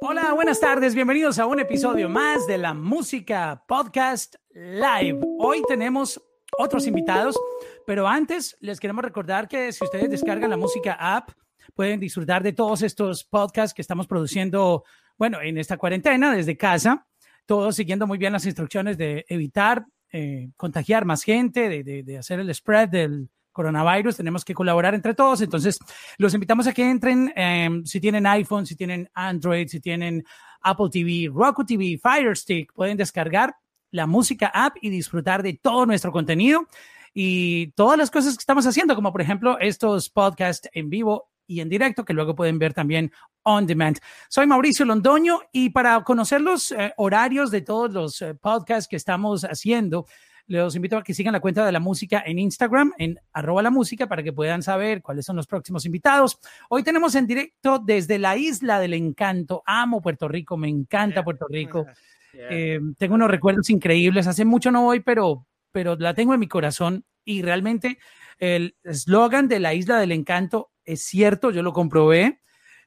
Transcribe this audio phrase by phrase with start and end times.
[0.00, 5.18] Hola, buenas tardes, bienvenidos a un episodio más de la Música Podcast Live.
[5.40, 6.22] Hoy tenemos
[6.56, 7.36] otros invitados,
[7.84, 11.30] pero antes les queremos recordar que si ustedes descargan la Música App,
[11.74, 14.84] pueden disfrutar de todos estos podcasts que estamos produciendo,
[15.16, 17.04] bueno, en esta cuarentena desde casa,
[17.44, 22.38] todos siguiendo muy bien las instrucciones de evitar eh, contagiar más gente, de, de hacer
[22.38, 25.40] el spread del, coronavirus, tenemos que colaborar entre todos.
[25.40, 25.80] Entonces,
[26.16, 30.24] los invitamos a que entren, em, si tienen iPhone, si tienen Android, si tienen
[30.60, 33.56] Apple TV, Roku TV, Fire Stick, pueden descargar
[33.90, 36.68] la música app y disfrutar de todo nuestro contenido
[37.12, 41.60] y todas las cosas que estamos haciendo, como por ejemplo estos podcasts en vivo y
[41.60, 43.10] en directo que luego pueden ver también
[43.42, 43.98] on demand.
[44.28, 48.96] Soy Mauricio Londoño y para conocer los eh, horarios de todos los eh, podcasts que
[48.96, 50.06] estamos haciendo,
[50.48, 53.70] los invito a que sigan la cuenta de la música en Instagram, en arroba la
[53.70, 56.38] música, para que puedan saber cuáles son los próximos invitados.
[56.70, 59.62] Hoy tenemos en directo desde la Isla del Encanto.
[59.66, 61.86] Amo Puerto Rico, me encanta Puerto Rico.
[62.32, 64.26] Eh, tengo unos recuerdos increíbles.
[64.26, 67.98] Hace mucho no voy, pero, pero la tengo en mi corazón y realmente
[68.38, 72.40] el eslogan de la Isla del Encanto es cierto, yo lo comprobé.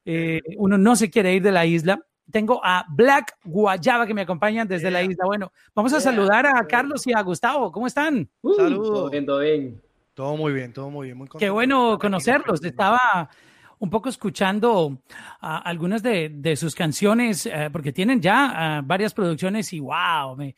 [0.06, 4.22] Eh, uno no se quiere ir de la isla tengo a Black Guayaba que me
[4.22, 5.26] acompañan desde la isla.
[5.26, 7.72] Bueno, vamos a saludar a Carlos y a Gustavo.
[7.72, 8.30] ¿Cómo están?
[8.42, 8.88] Uh, Saludos.
[8.88, 9.82] Todo bien,
[10.14, 11.18] todo muy bien, todo muy bien.
[11.18, 12.64] Muy Qué bueno conocerlos.
[12.64, 13.30] Estaba
[13.80, 15.02] un poco escuchando
[15.40, 20.56] algunas de, sus canciones, eh, porque tienen ya ah, varias producciones y wow, me,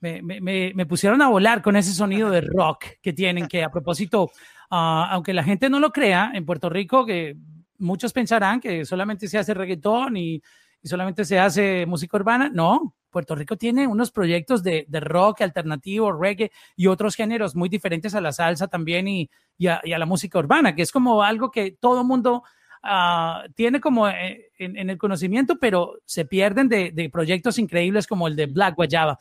[0.00, 4.30] me, me, pusieron a volar con ese sonido de rock que tienen, que a propósito,
[4.70, 7.36] ah, aunque la gente no lo crea, en Puerto Rico, que
[7.78, 10.42] muchos pensarán que solamente se hace reggaetón y
[10.82, 12.50] y solamente se hace música urbana.
[12.52, 18.14] No, Puerto Rico tiene unos proyectos de, rock alternativo, reggae y otros géneros muy diferentes
[18.14, 19.30] a la salsa también y,
[19.66, 22.42] a, la música urbana, que es como algo que todo mundo
[22.82, 28.28] ah, tiene como eh, en, el conocimiento, pero se pierden de, de, proyectos increíbles como
[28.28, 29.18] el de Black Guayaba.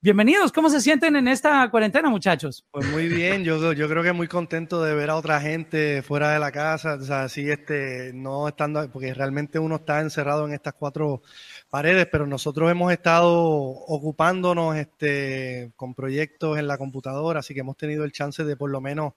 [0.00, 2.64] Bienvenidos, ¿cómo se sienten en esta cuarentena, muchachos?
[2.70, 6.30] Pues muy bien, yo, yo creo que muy contento de ver a otra gente fuera
[6.30, 10.54] de la casa, o sea, así este, no estando, porque realmente uno está encerrado en
[10.54, 11.22] estas cuatro
[11.68, 17.76] paredes, pero nosotros hemos estado ocupándonos este, con proyectos en la computadora, así que hemos
[17.76, 19.14] tenido el chance de por lo menos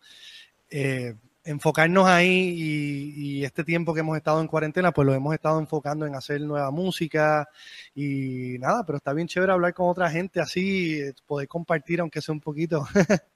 [0.71, 1.13] eh,
[1.43, 6.05] enfocarnos ahí y, este tiempo que hemos estado en cuarentena, pues lo hemos estado enfocando
[6.05, 7.49] en hacer nueva música
[7.95, 12.33] y nada, pero está bien chévere hablar con otra gente así, poder compartir aunque sea
[12.33, 12.87] un poquito.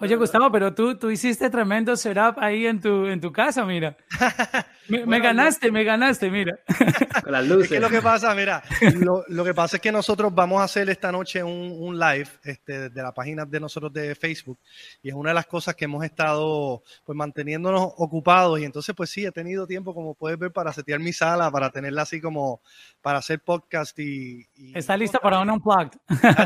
[0.00, 3.96] Oye, Gustavo, pero tú, tú hiciste tremendo setup ahí en tu, en tu casa, mira.
[4.88, 6.58] Me, ganaste, me ganaste, mira.
[7.22, 7.64] Con las luces.
[7.64, 8.62] Es que lo que pasa, mira,
[8.96, 12.28] lo, lo, que pasa es que nosotros vamos a hacer esta noche un, un live
[12.44, 14.58] este, de la página de nosotros de Facebook
[15.02, 19.10] y es una de las cosas que hemos estado pues manteniéndonos ocupados y entonces pues
[19.10, 22.60] sí, he tenido tiempo, como puedes ver, para setear mi sala, para tenerla así como
[23.02, 24.46] para hacer podcast y...
[24.74, 25.98] ¿Está lista para un unplugged?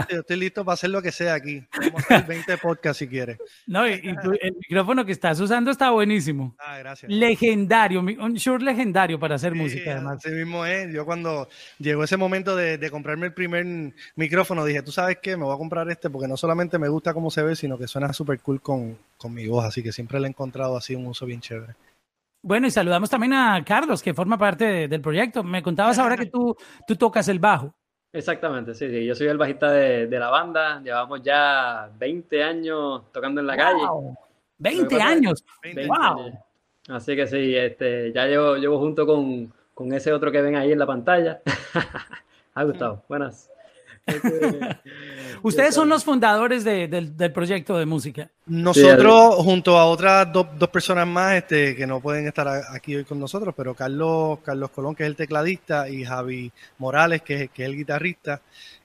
[0.08, 1.66] Estoy listo para hacer lo que sea aquí.
[1.78, 3.38] Vamos a hacer 20 podcasts si quieres.
[3.66, 6.54] No, y, el micrófono que estás usando está buenísimo.
[6.58, 7.10] Ah, gracias.
[7.10, 10.18] Legendario, un sure legendario para hacer música además.
[10.18, 10.92] Así mismo es.
[10.92, 11.48] Yo cuando
[11.78, 15.58] llegó ese momento de, comprarme el primer micrófono, dije, tú sabes qué, me voy a
[15.58, 18.60] comprar este porque no solamente me gusta cómo se ve, sino que suena súper cool
[18.60, 19.64] con, con mi voz.
[19.64, 21.74] Así que siempre le he encontrado así un uso bien chévere.
[22.44, 25.44] Bueno, y saludamos también a Carlos, que forma parte del proyecto.
[25.44, 26.56] Me contabas ahora que tú,
[26.86, 27.72] tú tocas el bajo.
[28.12, 29.06] Exactamente, sí, sí.
[29.06, 30.80] Yo soy el bajista de, la banda.
[30.82, 33.82] Llevamos ya 20 años tocando en la calle.
[34.58, 35.44] 20 años.
[35.86, 36.32] wow.
[36.88, 40.72] Así que sí, este, ya llevo, llevo junto con, con ese otro que ven ahí
[40.72, 41.40] en la pantalla.
[42.54, 43.04] ha gustado.
[43.08, 43.50] Buenas.
[45.42, 48.30] Ustedes son los fundadores del, proyecto de música.
[48.46, 53.20] Nosotros, junto a otras dos, personas más este, que no pueden estar aquí hoy con
[53.20, 57.68] nosotros, pero Carlos, Carlos Colón, que es el tecladista, y Javi Morales, que, que es
[57.68, 58.42] el guitarrista,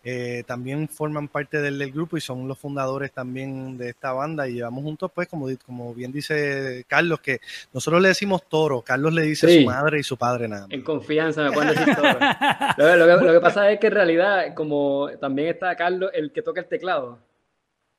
[0.10, 4.54] eh, también forman parte del, grupo y son los fundadores también de esta banda y
[4.54, 7.42] llevamos juntos, pues, como, como bien dice Carlos, que
[7.74, 10.68] nosotros le decimos toro, Carlos le dice su madre y su padre nada.
[10.70, 12.08] En confianza me pueden decir toro.
[12.78, 16.68] lo, que, pasa es que en realidad, como también está Carlos, el que toca el
[16.68, 17.20] teclado,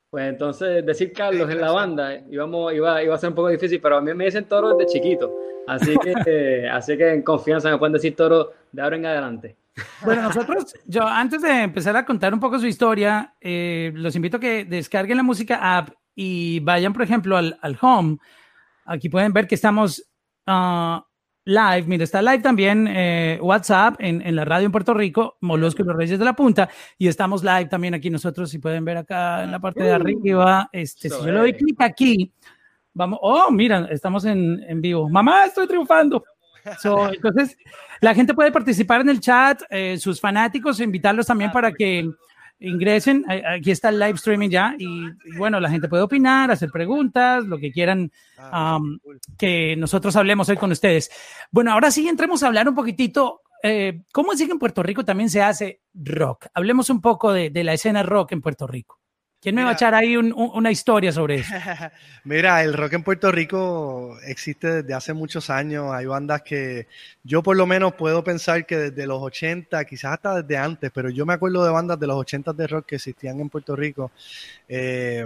[0.09, 3.79] pues entonces decir Carlos en la banda íbamos, iba, iba a ser un poco difícil,
[3.79, 5.31] pero a mí me dicen toro desde chiquito.
[5.67, 9.55] Así que, así que en confianza me pueden decir toro de ahora en adelante.
[10.03, 14.37] Bueno, nosotros, yo antes de empezar a contar un poco su historia, eh, los invito
[14.37, 18.17] a que descarguen la música app y vayan, por ejemplo, al, al home.
[18.85, 20.03] Aquí pueden ver que estamos
[20.47, 20.99] uh,
[21.49, 21.83] live.
[21.87, 25.85] Mira, está live también eh, WhatsApp en, en, la radio en Puerto Rico, Molusco y
[25.85, 26.69] los Reyes de la Punta.
[26.97, 30.69] Y estamos live también aquí nosotros, si pueden ver acá en la parte de arriba.
[30.71, 32.31] Este, si yo le doy clic aquí,
[32.93, 33.19] vamos.
[33.21, 35.09] Oh, mira, estamos en, en vivo.
[35.09, 36.23] Mamá, estoy triunfando.
[37.11, 37.57] entonces,
[37.99, 42.07] la gente puede participar en el chat, eh, sus fanáticos, invitarlos también para que
[42.59, 43.25] ingresen.
[43.29, 44.87] Aquí está el live streaming ya y,
[45.37, 48.79] bueno, la gente puede opinar, hacer preguntas, lo que quieran ah,
[49.37, 51.09] que nosotros hablemos hoy con ustedes.
[51.51, 53.41] Bueno, ahora sí entremos a hablar un poquitito.
[53.61, 56.47] Eh, ¿Cómo es que en Puerto Rico también se hace rock?
[56.53, 58.99] Hablemos un poco de, de la escena rock en Puerto Rico.
[59.41, 61.53] ¿Quién me va a echar ahí una historia sobre eso?
[62.25, 65.93] Mira, el rock en Puerto Rico existe desde hace muchos años.
[65.93, 66.87] Hay bandas que
[67.23, 71.09] yo por lo menos puedo pensar que desde los 80, quizás hasta desde antes, pero
[71.09, 74.11] yo me acuerdo de bandas de los 80 de rock que existían en Puerto Rico.
[74.67, 75.25] Eh,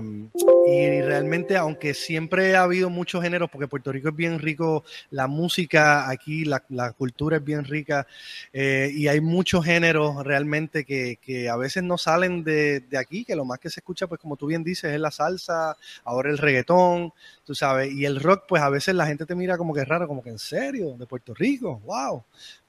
[0.65, 5.27] y realmente, aunque siempre ha habido muchos géneros, porque Puerto Rico es bien rico, la
[5.27, 6.61] música aquí, la,
[6.93, 8.07] cultura es bien rica,
[8.53, 13.25] eh, y hay muchos géneros realmente que, que a veces no salen de, de aquí,
[13.25, 16.29] que lo más que se escucha pues como tú bien dices, es la salsa, ahora
[16.29, 17.13] el reggaetón,
[17.43, 20.07] tú sabes, y el rock, pues a veces la gente te mira como que raro,
[20.07, 22.23] como que en serio, de Puerto Rico, wow.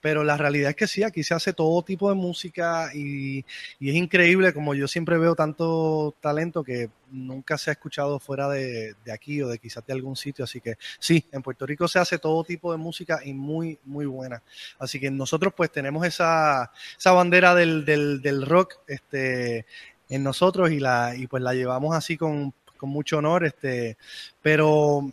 [0.04, 3.94] Pero la realidad es que sí, aquí se hace todo tipo de música y, es
[3.94, 9.40] increíble, como yo siempre veo tanto talento que nunca se ha escuchado fuera de, aquí
[9.40, 10.44] o de quizás de algún sitio.
[10.44, 14.04] Así que sí, en Puerto Rico se hace todo tipo de música y muy, muy
[14.04, 14.42] buena.
[14.78, 19.64] Así que nosotros pues tenemos esa, esa bandera del, del, del rock, este,
[20.08, 22.52] en nosotros y la y pues la llevamos así con,
[22.82, 23.96] mucho honor este
[24.42, 25.10] pero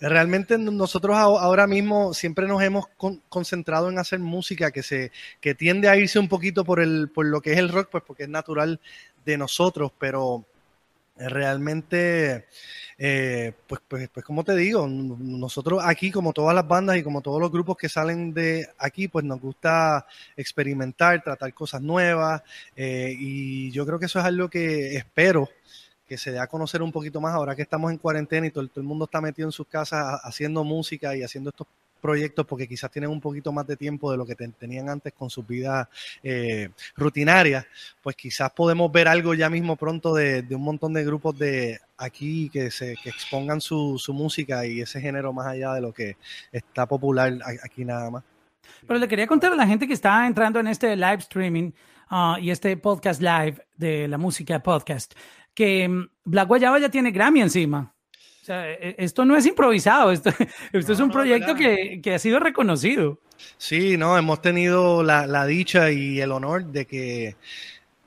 [0.00, 2.86] realmente nosotros ahora mismo siempre nos hemos
[3.28, 7.26] concentrado en hacer música que se que tiende a irse un poquito por el por
[7.26, 8.80] lo que es el rock pues porque es natural
[9.26, 10.46] de nosotros pero
[11.28, 12.46] realmente
[13.02, 17.22] eh, pues, pues, pues como te digo, nosotros aquí, como todas las bandas y como
[17.22, 20.06] todos los grupos que salen de aquí, pues nos gusta
[20.36, 22.42] experimentar, tratar cosas nuevas
[22.76, 25.48] eh, y yo creo que eso es algo que espero
[26.06, 28.68] que se dé a conocer un poquito más ahora que estamos en cuarentena y todo,
[28.68, 31.68] todo el mundo está metido en sus casas haciendo música y haciendo estos
[32.00, 35.30] proyectos porque quizás tienen un poquito más de tiempo de lo que tenían antes con
[35.30, 35.88] sus vidas
[36.22, 37.66] eh, rutinarias,
[38.02, 42.50] pues quizás podemos ver algo ya mismo pronto de, un montón de grupos de aquí
[42.50, 46.16] que se que expongan su, música y ese género más allá de lo que
[46.50, 48.24] está popular aquí nada más.
[48.86, 51.70] Pero le quería contar a la gente que está entrando en este live streaming
[52.08, 55.14] ah, y este podcast live de la música podcast
[55.54, 57.92] que mm, Black Guayaba ya tiene Grammy encima.
[58.50, 60.30] Sea, e, esto no es improvisado, esto,
[60.72, 63.16] esto es un proyecto que, que, ha sido reconocido.
[63.56, 67.36] Sí, no, hemos tenido la, la, dicha y el honor de que,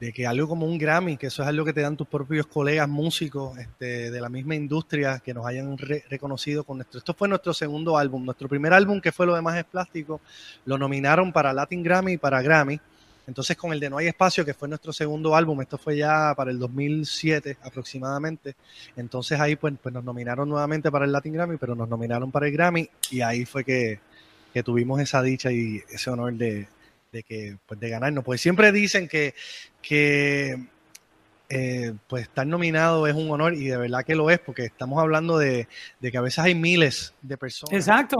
[0.01, 2.45] de que algo como un Grammy, que eso es algo que te dan tus propios
[2.47, 6.97] colegas músicos este, de la misma industria, que nos hayan reconocido con nuestro.
[6.97, 8.25] Esto fue nuestro segundo álbum.
[8.25, 10.19] Nuestro primer álbum, que fue Lo demás es plástico,
[10.65, 12.81] lo nominaron para Latin Grammy y para Grammy.
[13.25, 16.33] Entonces con el de No hay espacio, que fue nuestro segundo álbum, esto fue ya
[16.35, 18.55] para el 2007 aproximadamente,
[18.95, 22.47] entonces ahí pues, pues nos nominaron nuevamente para el Latin Grammy, pero nos nominaron para
[22.47, 23.99] el Grammy y ahí fue que,
[24.63, 26.67] tuvimos esa dicha y ese honor de,
[27.11, 28.23] que, pues, de ganarnos.
[28.23, 29.33] Pues siempre dicen que,
[29.81, 30.67] que
[31.49, 34.99] eh, pues estar nominado es un honor y de verdad que lo es, porque estamos
[34.99, 35.67] hablando de,
[35.99, 37.73] de que a veces hay miles de personas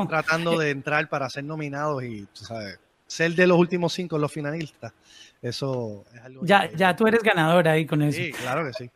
[0.07, 2.79] tratando de entrar para ser nominados y tú sabes
[3.13, 4.93] ser de los últimos cinco los finalistas.
[5.41, 6.45] Eso es algo.
[6.45, 8.17] Ya, ya tú eres ganador ahí con eso.
[8.17, 8.89] Sí, claro que sí.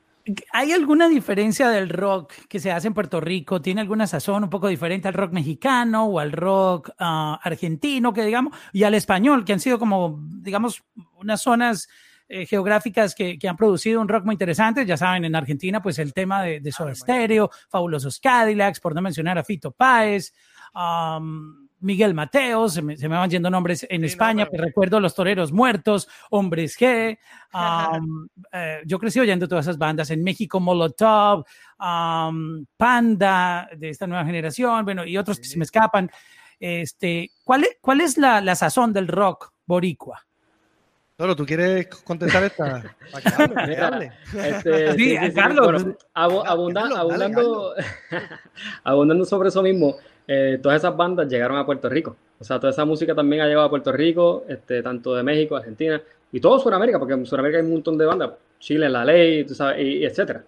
[0.51, 3.61] ¿Hay alguna diferencia del rock que se hace en Puerto Rico?
[3.61, 8.25] ¿Tiene alguna sazón un poco diferente al rock mexicano o al rock ah, argentino, que
[8.25, 10.83] digamos, y al español, que han sido como, digamos,
[11.15, 11.87] unas zonas
[12.27, 14.85] eh, geográficas que, que, han producido un rock muy interesante?
[14.85, 19.01] Ya saben, en Argentina, pues el tema de, de Soda Stereo, Fabulosos Cadillacs, por no
[19.01, 20.33] mencionar a Fito Páez.
[21.79, 26.77] Miguel Mateo, se me, van yendo nombres en España, pero recuerdo Los Toreros Muertos, Hombres
[26.77, 27.17] G,
[28.51, 31.45] eh, yo crecí oyendo todas esas bandas, en México Molotov,
[31.77, 36.09] Panda, de esta nueva generación, bueno, y otros que se me escapan.
[36.59, 40.27] Este, ¿cuál, es, ¿Cuál es la, la sazón del rock boricua?
[41.19, 42.95] Solo, ¿tú quieres contestar esta?
[44.35, 45.85] Este, sí, Carlos.
[46.13, 47.75] abundando,
[48.83, 49.95] abundando sobre eso mismo,
[50.27, 52.15] eh, todas esas bandas llegaron a Puerto Rico.
[52.39, 55.55] O sea, toda esa música también ha llegado a Puerto Rico, este, tanto de México,
[55.55, 59.45] Argentina y todo Sudamérica, porque en Sudamérica hay un montón de bandas, Chile, La Ley,
[59.45, 60.43] tú sabes, y, etcétera.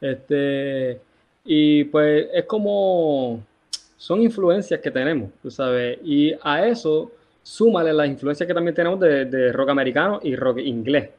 [0.00, 1.00] Este,
[1.44, 3.44] y pues es como,
[3.96, 7.10] son influencias que tenemos, tú sabes, y a eso
[7.42, 11.10] súmale las influencias que también tenemos de, de rock americano y rock inglés.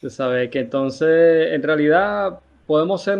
[0.00, 3.18] Tú sabes, que entonces en realidad podemos ser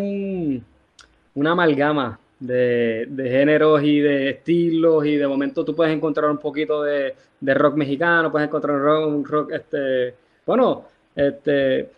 [1.33, 6.83] una amalgama de, géneros y de estilos y de momento tú puedes encontrar un poquito
[6.83, 10.15] de, rock mexicano, puedes encontrar un rock, este,
[10.45, 11.89] bueno, este,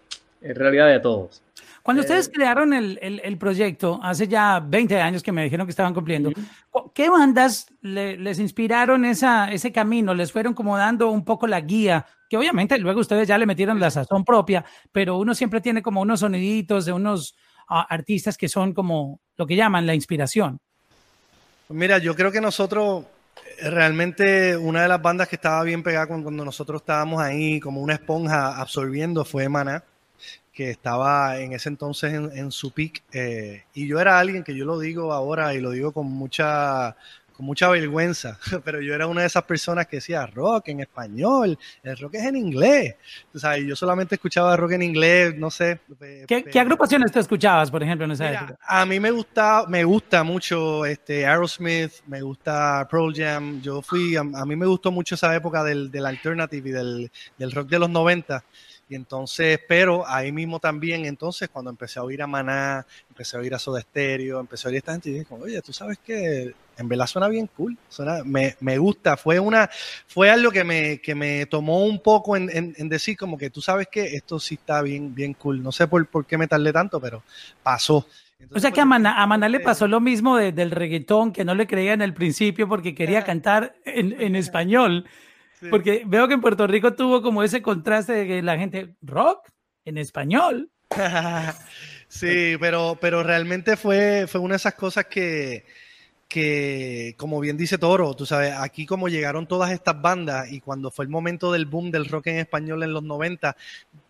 [0.41, 1.41] en realidad de todos.
[1.81, 5.72] Cuando ustedes eh, crearon el, el, proyecto, hace ya 20 años que me dijeron que
[5.72, 6.31] estaban cumpliendo,
[6.93, 10.13] ¿qué bandas les inspiraron esa, ese camino?
[10.13, 12.05] ¿Les fueron como dando un poco la guía?
[12.29, 16.01] Que obviamente luego ustedes ya le metieron la sazón propia, pero uno siempre tiene como
[16.01, 17.36] unos soniditos de unos
[17.70, 20.60] artistas que son como lo que llaman la inspiración.
[21.70, 23.06] Mira, yo creo que nosotros
[23.62, 27.94] realmente una de las bandas que estaba bien pegada cuando nosotros estábamos ahí como una
[27.94, 29.84] esponja absorbiendo fue Maná,
[30.52, 33.04] que estaba en ese entonces en, su peak.
[33.14, 36.96] Eh, y yo era alguien que yo lo digo ahora y lo digo con mucha
[37.39, 41.58] con mucha vergüenza, pero yo era una de esas personas que decía rock en español,
[41.81, 42.96] el rock es en inglés.
[43.34, 45.79] O sea, yo solamente escuchaba rock en inglés, no sé.
[46.27, 48.60] ¿Qué, agrupaciones te escuchabas, por ejemplo, en esa época?
[48.62, 53.62] A mí me gusta, me gusta mucho este, Aerosmith, me gusta Pearl Jam.
[53.62, 57.51] Yo fui, a, mí me gustó mucho esa época del, del alternative y del, del
[57.53, 58.43] rock de los 90.
[58.89, 63.39] Y entonces, pero ahí mismo también, entonces, cuando empecé a oír a Maná, empecé a
[63.39, 66.00] oír a Soda Stereo, empecé a oír a esta gente y dije, oye, tú sabes
[66.00, 69.69] que en verdad suena bien cool, suena, me, me, gusta, fue una,
[70.08, 73.62] fue algo que me, que me tomó un poco en, en, decir como que tú
[73.62, 75.62] sabes que esto sí está bien, bien cool.
[75.62, 77.22] No sé por, por qué me tardé tanto, pero
[77.62, 78.08] pasó.
[78.51, 81.53] o sea que a Maná, a Maná, le pasó lo mismo del reggaetón, que no
[81.53, 85.05] le creía en el principio porque quería cantar en, en español.
[85.70, 89.50] Porque veo que en Puerto Rico tuvo como ese contraste de que la gente, rock
[89.86, 90.72] en español.
[92.08, 95.66] sí, pero, pero realmente fue, fue una de esas cosas que,
[96.30, 100.92] que, como bien dice Toro, tú sabes, aquí como llegaron todas estas bandas y cuando
[100.92, 103.58] fue el momento del boom del rock en español en los 90,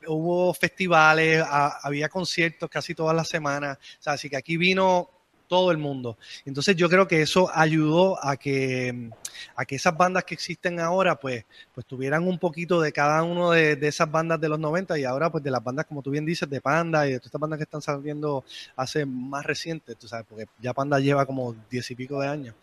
[0.08, 5.10] hubo festivales, había conciertos casi todas las semanas, o sea, así que aquí vino
[5.50, 6.18] todo el mundo.
[6.46, 9.10] Entonces yo creo que eso ayudó a que,
[9.56, 13.52] a que esas bandas que existen ahora pues, pues tuvieran un poquito de cada uno
[13.52, 16.26] de, esas bandas de los 90 y ahora pues de las bandas como tú bien
[16.26, 20.08] dices de Panda y de todas estas bandas que están saliendo hace más recientes, tú
[20.08, 22.56] sabes, porque ya Panda lleva como diez y pico de años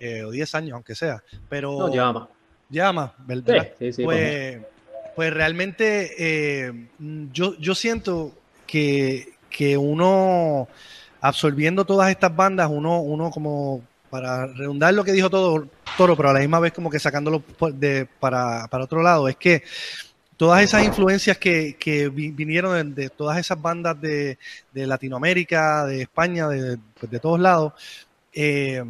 [0.00, 1.78] eh, o diez años aunque sea, pero...
[1.78, 2.28] No, llama.
[2.68, 3.68] Llama, ¿verdad?
[3.78, 4.58] Sí, sí, pues,
[5.14, 6.88] pues realmente eh,
[7.30, 8.32] yo, yo siento
[8.66, 10.68] que, que uno
[11.22, 16.30] absorbiendo todas estas bandas, uno, uno como para redundar lo que dijo todo Toro, pero
[16.30, 19.62] a la misma vez como que sacándolo de, para, para otro lado, es que
[20.36, 24.36] todas esas influencias que, que vinieron de, todas esas bandas de,
[24.72, 27.72] de Latinoamérica, de España, de, pues, de todos lados,
[28.34, 28.84] eh,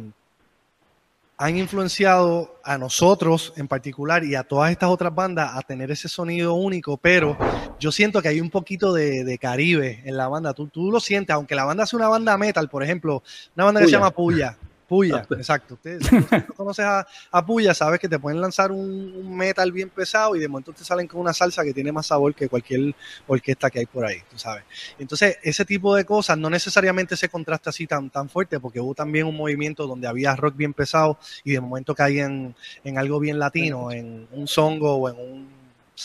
[1.43, 6.07] han influenciado a nosotros en particular y a todas estas otras bandas a tener ese
[6.07, 7.37] sonido único, pero
[7.81, 10.53] yo siento que hay un poquito de, Caribe en la banda.
[10.53, 13.23] Tú, tú, lo sientes, aunque la banda sea una banda metal, por ejemplo,
[13.57, 14.57] una banda que se llama Puya.
[14.93, 15.73] Puya, exacto.
[15.73, 19.89] Ustedes, si tú conoces a, a, Puya, sabes que te pueden lanzar un, metal bien
[19.89, 22.93] pesado y de momento te salen con una salsa que tiene más sabor que cualquier
[23.25, 24.63] orquesta que hay por ahí, tú sabes.
[24.99, 28.93] Entonces, ese tipo de cosas no necesariamente se contrasta así tan, tan fuerte, porque hubo
[28.93, 33.19] también un movimiento donde había rock bien pesado y de momento caía en, en algo
[33.19, 35.49] bien latino, en un songo o en un,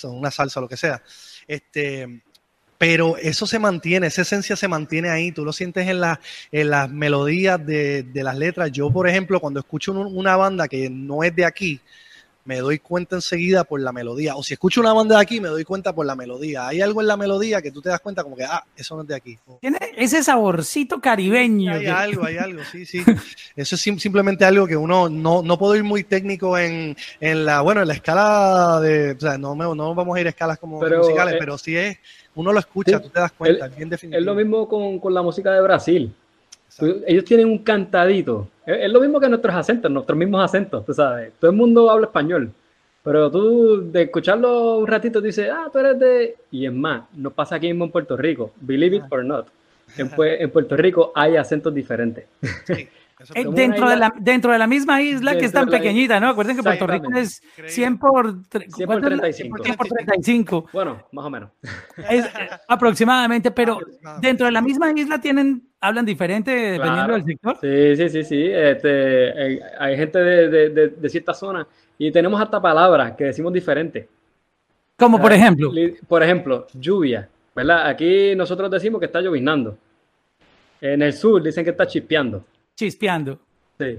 [0.05, 1.03] una salsa, lo que sea.
[1.47, 2.23] Este,
[2.79, 6.21] pero eso se mantiene, esa esencia se mantiene ahí, tú lo sientes en, la,
[6.53, 8.71] en las melodías de, de, las letras.
[8.71, 11.81] Yo, por ejemplo, cuando escucho una banda que no es de aquí,
[12.49, 14.35] me doy cuenta enseguida por la melodía.
[14.35, 16.67] O si escucho una banda de aquí, me doy cuenta por la melodía.
[16.67, 19.03] Hay algo en la melodía que tú te das cuenta como que, ah, eso no
[19.03, 19.39] es de aquí.
[19.61, 21.75] Tiene ese saborcito caribeño.
[21.75, 23.05] Hay algo, hay algo, sí, sí.
[23.55, 27.61] Eso es simplemente algo que uno no, no puedo ir muy técnico en, en la,
[27.61, 30.81] bueno, en la escala de, o sea, no, no vamos a ir a escalas como
[30.81, 31.99] musicales, eh, pero sí es
[32.39, 34.21] uno lo escucha, tú te das cuenta, es bien definitivo.
[34.21, 36.15] Es lo mismo con, con la música de Brasil.
[37.05, 38.49] ellos tienen un cantadito.
[38.65, 41.33] Es, lo mismo que nuestros acentos, nuestros mismos acentos, tú sabes.
[41.41, 42.53] Todo el mundo habla español.
[43.03, 46.37] Pero tú, de escucharlo un ratito, dices, ah, tú eres de...
[46.53, 48.53] Y es más, nos pasa aquí mismo en Puerto Rico.
[48.61, 49.49] Believe it or not.
[49.97, 52.27] En, en Puerto Rico hay acentos diferentes.
[52.67, 52.89] Sí.
[53.35, 56.29] Eh, dentro, de la, dentro de la misma isla que es tan pequeñita, ¿no?
[56.29, 59.63] Acuerden que Puerto Rico es 100 por, 100 por 35.
[59.65, 60.69] 100 por 35.
[60.73, 61.51] Bueno, más o menos.
[62.09, 62.29] Es,
[62.69, 63.81] aproximadamente, pero
[64.21, 67.59] dentro de la misma isla tienen, hablan diferente dependiendo del sector.
[67.61, 68.45] Sí, sí, sí, sí.
[68.53, 71.67] Este, eh, hay gente de, de, de, cierta zona
[71.99, 74.09] y tenemos hasta palabras que decimos diferente.
[74.97, 75.73] Como por ejemplo.
[76.07, 77.89] Por ejemplo, lluvia, ¿verdad?
[77.89, 79.77] Aquí nosotros decimos que está lloviznando.
[80.81, 82.45] En el sur dicen que está chispeando
[82.79, 83.39] chispeando.
[83.79, 83.99] Sí.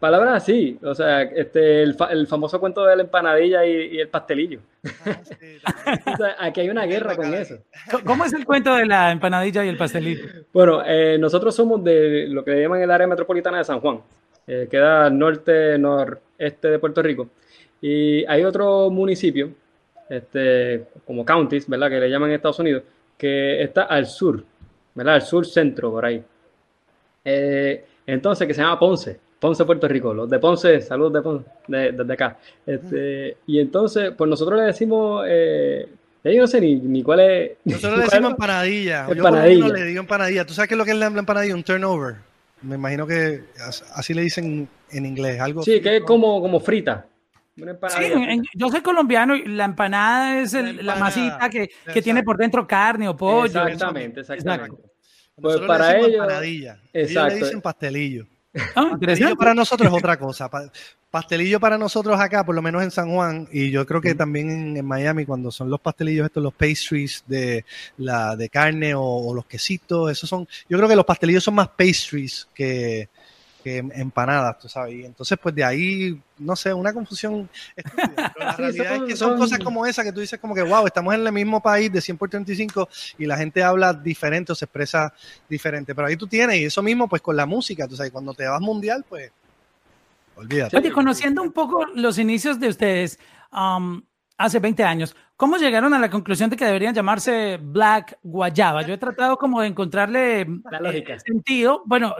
[0.00, 4.60] palabras así, o sea, este, el, el, famoso cuento de la empanadilla y, el pastelillo.
[5.04, 7.58] Ah, aquí hay una guerra con eso.
[8.04, 10.24] ¿Cómo es el cuento de la empanadilla y el pastelillo?
[10.52, 14.00] Bueno, eh, nosotros somos de lo que llaman el área metropolitana de San Juan,
[14.46, 17.28] eh, queda al norte, noreste de Puerto Rico.
[17.82, 19.50] Y hay otro municipio,
[20.08, 21.90] este, como counties, ¿verdad?
[21.90, 22.82] Que le llaman en Estados Unidos,
[23.18, 24.42] que está al sur
[24.94, 25.14] ¿verdad?
[25.14, 26.22] Al sur centro, por ahí.
[27.24, 30.12] Eh, entonces, que se llama Ponce, Ponce, Puerto Rico.
[30.12, 32.38] Los de Ponce, saludos de Ponce, desde acá.
[32.66, 35.88] Este, y entonces, pues nosotros le decimos, eh,
[36.24, 37.52] yo no sé ni, ni cuál es.
[37.64, 39.06] Nosotros le decimos empanadilla.
[39.08, 39.68] empanadilla.
[39.68, 40.46] Yo le digo empanadilla.
[40.46, 41.54] ¿Tú sabes qué es lo que es la empanadilla?
[41.54, 42.16] Un turnover.
[42.62, 43.42] Me imagino que
[43.94, 45.40] así le dicen en inglés.
[45.40, 47.06] Algo sí, que es como, como frita.
[47.56, 52.66] Sí, yo soy colombiano y la empanada es la, masita que, que, tiene por dentro
[52.66, 53.44] carne o pollo.
[53.44, 54.76] Exactamente, exactamente.
[55.40, 56.12] Pues para ellos.
[56.12, 56.78] Empanadilla.
[56.92, 58.26] Ellos le dicen pastelillo.
[58.76, 60.48] Ah, pastelillo para nosotros es otra cosa.
[61.10, 64.76] Pastelillo para nosotros acá, por lo menos en San Juan, y yo creo que también
[64.76, 67.64] en, Miami, cuando son los pastelillos estos, los pastries de,
[67.96, 71.68] la, de carne o, los quesitos, esos son, yo creo que los pastelillos son más
[71.68, 73.08] pastries que,
[73.64, 74.94] que empanadas, tú sabes.
[74.94, 78.30] Y entonces, pues de ahí, no sé, una confusión estúpida.
[78.34, 80.86] Pero la realidad es que son, cosas como esa que tú dices como que, wow,
[80.86, 84.54] estamos en el mismo país de 100 por 35 y la gente habla diferente o
[84.54, 85.14] se expresa
[85.48, 85.94] diferente.
[85.94, 88.46] Pero ahí tú tienes, y eso mismo, pues con la música, tú sabes, cuando te
[88.46, 89.32] vas mundial, pues,
[90.36, 90.76] olvídate.
[90.76, 93.18] Oye, conociendo un poco los inicios de ustedes,
[93.50, 94.02] um,
[94.36, 98.82] hace 20 años, ¿cómo llegaron a la conclusión de que deberían llamarse Black Guayaba?
[98.82, 101.18] Yo he tratado como de encontrarle la lógica.
[101.18, 101.82] sentido.
[101.86, 102.14] Bueno,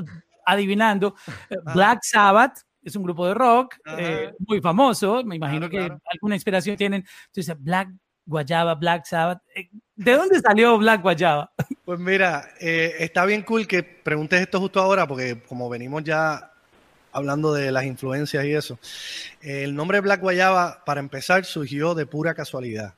[0.44, 1.14] adivinando.
[1.50, 6.34] Eh, Black Sabbath es un grupo de rock eh, muy famoso, me imagino que alguna
[6.34, 7.04] inspiración tienen.
[7.26, 7.88] Entonces, Black
[8.26, 9.40] Guayaba, Black Sabbath.
[9.54, 11.52] Eh, ¿De dónde salió Black Guayaba?
[11.84, 16.50] Pues mira, está bien cool que preguntes esto justo ahora, porque como venimos ya
[17.12, 18.78] hablando de las influencias y eso,
[19.42, 22.94] el nombre Black Guayaba, para empezar, surgió de pura casualidad.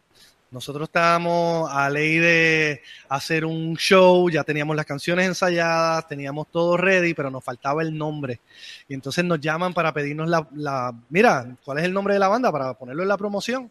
[0.50, 6.76] Nosotros estábamos a ley de hacer un show, ya teníamos las canciones ensayadas, teníamos todo
[6.76, 8.40] ready, pero nos faltaba el nombre.
[8.88, 12.52] Y entonces nos llaman para pedirnos la, mira, ¿cuál es el nombre de la banda
[12.52, 13.70] para ponerlo en la promoción?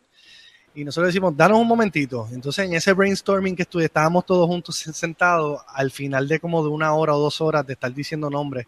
[0.75, 2.27] Y nosotros decimos, danos un momentito.
[2.33, 6.69] Entonces en ese brainstorming que estuve, estábamos todos juntos sentados, al final de como de
[6.69, 8.67] una hora o dos horas de estar diciendo nombres,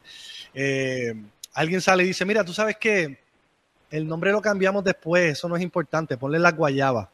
[0.54, 1.14] eh,
[1.54, 3.20] alguien sale y dice, mira, tú sabes que
[3.92, 7.10] el nombre lo cambiamos después, eso no es importante, ponle la guayaba.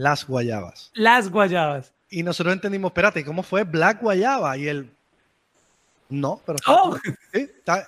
[0.00, 0.90] Las guayabas.
[0.94, 1.92] Las guayabas.
[2.08, 4.56] Y nosotros entendimos, espérate, ¿cómo fue Black Guayaba?
[4.56, 4.90] Y él,
[6.08, 6.96] no, pero oh.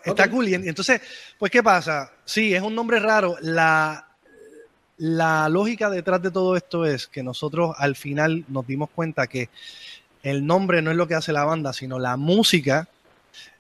[0.04, 0.46] está, cool.
[0.46, 1.00] Y entonces,
[1.38, 2.12] pues, ¿qué pasa?
[2.26, 3.36] Sí, es un nombre raro.
[3.40, 4.08] La,
[4.98, 9.48] la lógica detrás de todo esto es que nosotros al final nos dimos cuenta que
[10.22, 12.88] el nombre no es lo que hace la banda, sino la música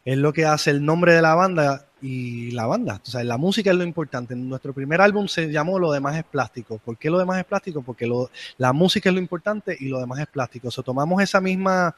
[0.04, 3.00] es lo que hace el nombre de la banda y la banda.
[3.06, 4.34] O sea, la música es lo importante.
[4.34, 6.78] Nuestro primer álbum se llamó Lo demás es plástico.
[6.78, 7.80] ¿Por qué lo demás es plástico?
[7.80, 10.68] Porque lo, la música es lo importante y lo demás es plástico.
[10.68, 11.94] O sea, tomamos esa misma,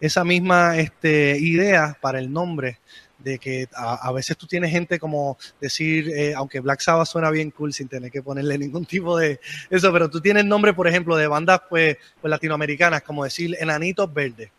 [0.00, 2.80] esa misma este, idea para el nombre
[3.16, 7.50] de que a, veces tú tienes gente como decir, eh, aunque Black Sabbath suena bien
[7.52, 9.40] cool sin tener que ponerle ningún tipo de
[9.70, 14.12] eso, pero tú tienes nombre, por ejemplo, de bandas pues, pues latinoamericanas, como decir Enanitos
[14.12, 14.50] Verdes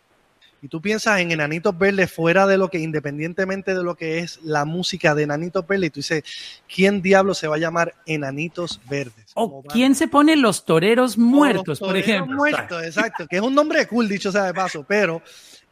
[0.66, 4.40] y tú piensas en Enanitos Verdes fuera de lo que, independientemente de lo que es
[4.42, 6.24] la música de Enanitos Verdes, y tú dices,
[6.66, 9.30] ¿quién diablo se va a llamar Enanitos Verdes?
[9.34, 12.34] O quién se pone los toreros muertos, por ejemplo.
[12.34, 15.22] Muertos, exacto, que es un nombre cool, dicho sea de paso, pero,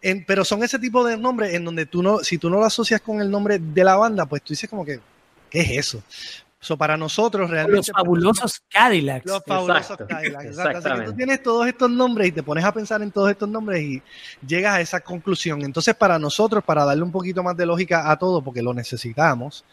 [0.00, 2.64] en, pero son ese tipo de nombres en donde tú no, si tú no lo
[2.64, 5.00] asocias con el nombre de la banda, pues tú dices como que,
[5.50, 6.04] ¿qué es eso?
[6.77, 7.77] Para nosotros realmente.
[7.77, 9.27] Los fabulosos Cadillacs.
[9.27, 10.44] Los fabulosos Cadillacs.
[10.46, 10.88] Exacto.
[10.88, 13.48] Así que tú tienes todos estos nombres y te pones a pensar en todos estos
[13.48, 14.03] nombres y
[14.46, 15.62] llegas a esa conclusión.
[15.62, 19.64] Entonces, para nosotros, para darle un poquito más de lógica a todo, porque lo necesitamos,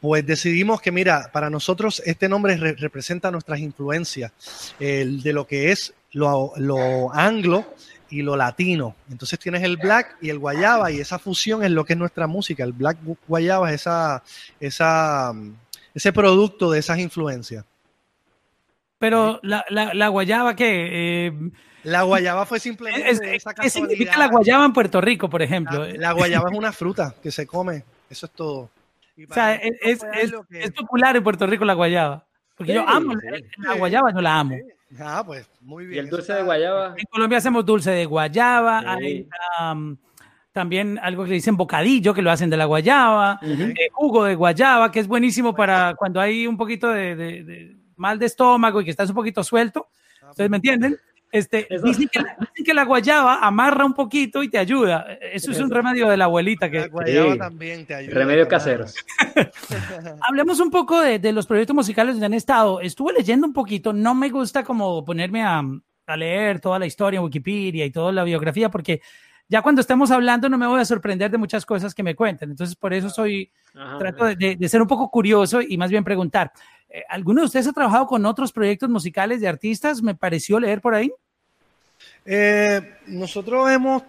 [0.00, 4.32] pues decidimos que, mira, para nosotros este nombre representa nuestras influencias
[4.78, 7.64] el de lo que es lo, lo anglo
[8.10, 8.94] y lo latino.
[9.10, 12.26] Entonces tienes el black y el guayaba y esa fusión es lo que es nuestra
[12.26, 12.64] música.
[12.64, 14.22] El black guayaba es esa,
[14.60, 15.32] esa
[15.94, 17.64] ese producto de esas influencias.
[18.98, 21.26] Pero la, la, guayaba, ¿qué?
[21.26, 21.32] Eh,
[21.84, 25.86] la guayaba fue simplemente ¿Qué significa la guayaba en Puerto Rico, por ejemplo?
[25.86, 28.70] La, guayaba es una fruta que se come, eso es todo.
[29.30, 30.02] O sea, es,
[30.50, 32.24] es, popular en Puerto Rico la guayaba.
[32.56, 33.14] Porque yo amo
[33.58, 34.56] la guayaba, no la amo.
[34.98, 35.96] Ah, pues muy bien.
[35.96, 36.94] ¿Y el dulce de guayaba?
[36.96, 39.28] En Colombia hacemos dulce de guayaba, hay
[40.54, 44.36] también algo que le dicen bocadillo, que lo hacen de la guayaba, eh, jugo de
[44.36, 48.92] guayaba, que es buenísimo para cuando hay un poquito de, mal de estómago y que
[48.92, 49.88] estás un poquito suelto.
[50.22, 50.96] Ah, ¿Ustedes me entienden?
[51.32, 52.08] Este, dicen
[52.64, 55.18] que, la, guayaba amarra un poquito y te ayuda.
[55.20, 56.70] Eso, es un remedio de la abuelita.
[56.70, 58.14] Que, la guayaba también te ayuda.
[58.14, 58.94] Remedios caseros.
[60.28, 62.80] Hablemos un poco de, los proyectos musicales donde han estado.
[62.80, 65.64] Estuve leyendo un poquito, no me gusta como ponerme a,
[66.06, 69.00] a leer toda la historia en Wikipedia y toda la biografía porque
[69.48, 72.50] ya cuando estemos hablando no me voy a sorprender de muchas cosas que me cuenten.
[72.50, 73.50] Entonces, por eso soy,
[73.98, 76.52] trato de, ser un poco curioso y más bien preguntar.
[76.88, 80.02] Eh, ¿Alguno de ustedes ha trabajado con otros proyectos musicales de artistas?
[80.02, 81.12] Me pareció leer por ahí.
[82.24, 84.02] Eh, nosotros hemos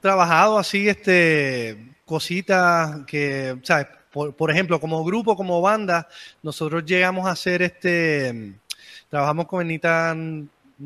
[0.00, 3.86] trabajado así, este, cositas que, ¿sabes?
[4.12, 6.06] Por, ejemplo, como grupo, como banda,
[6.40, 8.54] nosotros llegamos a hacer este,
[9.10, 10.14] trabajamos con Benita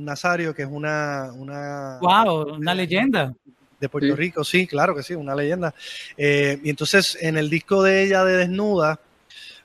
[0.04, 1.30] Nazario, que es una...
[1.34, 3.34] una wow, una leyenda.
[3.80, 5.72] De Puerto Rico, sí, claro que sí, una leyenda.
[6.16, 8.98] Eh, y entonces en el disco de ella de Desnuda,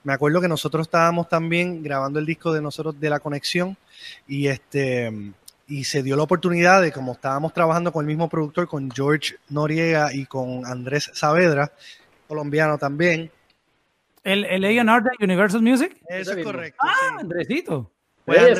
[0.04, 3.78] me acuerdo que nosotros estábamos también grabando el disco de nosotros de la conexión
[4.28, 5.12] y este
[5.66, 9.36] y se dio la oportunidad de como estábamos trabajando con el mismo productor con George
[9.50, 11.72] Noriega y con Andrés Saavedra
[12.28, 13.32] colombiano también.
[14.24, 15.96] El el A&R de Universal Music.
[16.08, 17.90] Eso es correcto ah Andresito
[18.26, 18.60] pues,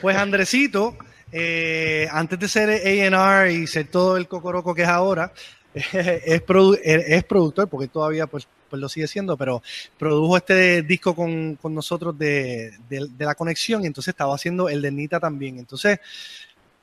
[0.00, 0.96] pues Andresito
[1.32, 5.32] eh, antes de ser A&R y ser todo el cocoroco que es ahora
[5.74, 6.42] es,
[6.82, 9.62] es productor porque todavía pues pues lo sigue siendo, pero
[9.98, 12.72] produjo este disco con, nosotros de,
[13.18, 15.58] la conexión y entonces estaba haciendo el de Nita también.
[15.58, 15.98] Entonces,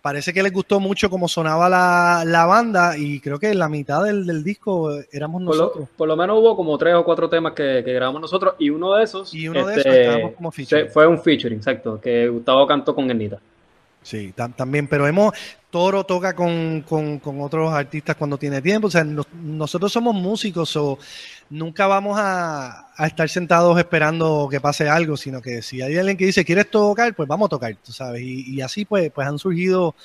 [0.04, 4.44] parece que les gustó mucho cómo sonaba la, banda y creo que la mitad del,
[4.44, 5.88] disco éramos nosotros.
[5.96, 9.06] Por lo, menos hubo como tres o cuatro temas que, grabamos nosotros y uno de
[9.06, 13.08] esos, y uno de esos este, como fue un featuring, exacto, que Gustavo cantó con
[13.08, 13.40] Nita.
[14.04, 15.34] Sí, también, pero hemos,
[15.70, 16.84] Toro toca con,
[17.40, 21.00] otros artistas cuando tiene tiempo, o sea, nosotros somos músicos o
[21.50, 26.26] nunca vamos a, estar sentados esperando que pase algo, sino que si hay alguien que
[26.26, 27.16] dice, ¿quieres tocar?
[27.16, 29.96] Pues vamos a tocar, tú sabes, y, así pues, pues han surgido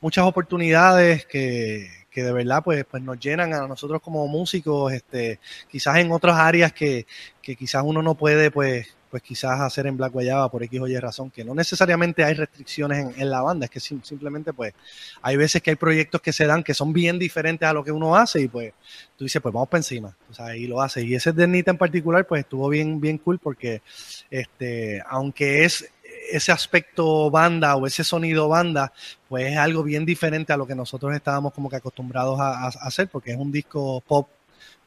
[0.00, 5.40] muchas oportunidades que, que de verdad pues, pues nos llenan a nosotros como músicos, este,
[5.68, 7.06] quizás en otras áreas que,
[7.42, 10.88] que quizás uno no puede pues pues quizás hacer en Black Guayaba por X o
[10.88, 14.72] Y razón, que no necesariamente hay restricciones en, la banda, es que simplemente pues
[15.20, 17.92] hay veces que hay proyectos que se dan que son bien diferentes a lo que
[17.92, 18.72] uno hace y pues
[19.14, 21.04] tú dices, pues vamos para encima, o sea, y lo hace.
[21.04, 23.82] Y ese de Nita en particular pues estuvo bien, bien cool porque
[24.30, 25.90] este, aunque es
[26.30, 28.94] ese aspecto banda o ese sonido banda,
[29.28, 33.08] pues es algo bien diferente a lo que nosotros estábamos como que acostumbrados a hacer,
[33.08, 34.26] porque es un disco pop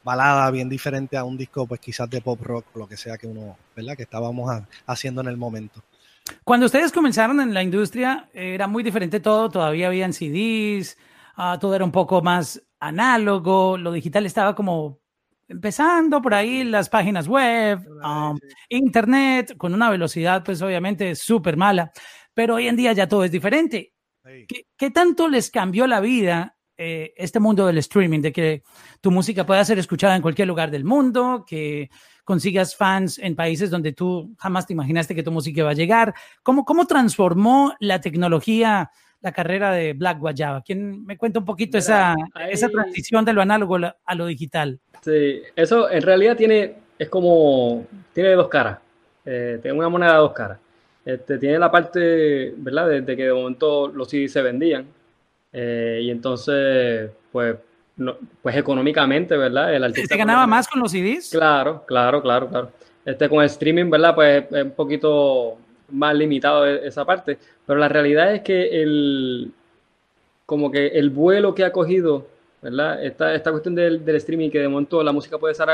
[0.06, 3.18] balada bien diferente a un disco, pues quizás de pop rock o lo que sea
[3.18, 3.96] que uno, ¿verdad?
[3.96, 5.82] Que estábamos haciendo en el momento.
[6.44, 10.96] Cuando ustedes comenzaron en la industria, era muy diferente todo, todavía habían CDs,
[11.34, 15.00] ah, todo era un poco más análogo, lo digital estaba como
[15.48, 18.38] empezando por ahí, las páginas web, um,
[18.68, 21.90] internet, con una velocidad pues obviamente súper mala,
[22.32, 23.92] pero hoy en día ya todo es diferente.
[24.76, 28.62] ¿Qué, tanto les cambió la vida eh, este mundo del streaming, de que
[29.00, 31.90] tu música pueda ser escuchada en cualquier lugar del mundo, que
[32.24, 36.14] consigas fans en países donde tú jamás te imaginaste que tu música iba a llegar.
[36.42, 38.90] ¿Cómo, cómo transformó la tecnología
[39.22, 40.62] la carrera de Black Guayaba?
[40.62, 42.14] ¿Quién me cuenta un poquito esa,
[42.50, 44.78] esa transición de lo análogo a lo digital?
[45.02, 48.78] Sí, eso en realidad tiene, es como, tiene dos caras,
[49.24, 50.58] eh, tiene una moneda de dos caras.
[51.04, 52.88] Este, tiene la parte, ¿verdad?
[52.88, 54.86] De, que de momento los CDs se vendían,
[55.58, 57.56] eh, y entonces, pues,
[58.42, 59.74] pues económicamente, ¿verdad?
[59.74, 60.14] El artista.
[60.14, 61.30] ¿Se ganaba más con los CDs?
[61.30, 62.70] Claro, claro, claro, claro.
[63.06, 64.14] Este, con el streaming, ¿verdad?
[64.14, 65.56] Pues es un poquito
[65.88, 67.38] más limitado e, esa parte.
[67.64, 69.50] Pero la realidad es que el,
[70.44, 72.26] como que el vuelo que ha cogido,
[72.60, 73.02] ¿verdad?
[73.02, 75.68] Esta, esta cuestión del, del streaming, que de momento la música puede ser,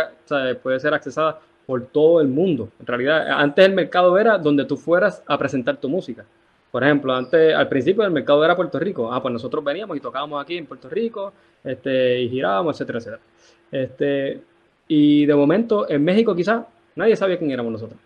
[0.63, 2.69] puede ser accesada por todo el mundo.
[2.79, 6.25] En realidad, antes el mercado era donde tú fueras a presentar tu música.
[6.73, 9.13] Por ejemplo, antes, al principio el mercado era Puerto Rico.
[9.13, 11.33] Ah, pues nosotros veníamos y tocábamos aquí en Puerto Rico,
[11.63, 13.23] este, y girábamos, etcétera, etcétera.
[13.71, 14.43] Este,
[14.89, 16.65] y de momento, en México quizás
[16.97, 18.01] nadie sabía quién éramos nosotros.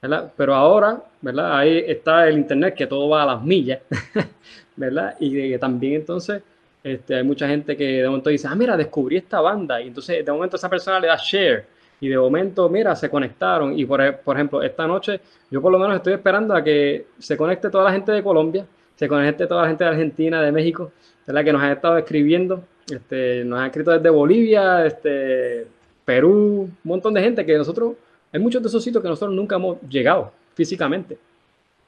[0.00, 0.32] ¿verdad?
[0.36, 1.58] Pero ahora, ¿verdad?
[1.58, 3.80] Ahí está el internet que todo va a las millas,
[4.76, 5.16] ¿verdad?
[5.18, 6.42] Y también entonces
[6.84, 9.80] este, hay mucha gente que de momento dice, ah, mira, descubrí esta banda.
[9.80, 11.66] Y entonces de momento esa persona le da share
[12.00, 13.78] y de momento, mira, se conectaron.
[13.78, 17.36] Y por, por, ejemplo, esta noche yo por lo menos estoy esperando a que se
[17.36, 20.92] conecte toda la gente de Colombia, se conecte toda la gente de Argentina, de México,
[21.26, 22.64] la que nos ha estado escribiendo.
[22.90, 25.66] Este, nos han escrito desde Bolivia, este,
[26.04, 27.94] Perú, un montón de gente que nosotros,
[28.32, 31.18] hay muchos de esos sitios que nosotros nunca hemos llegado físicamente.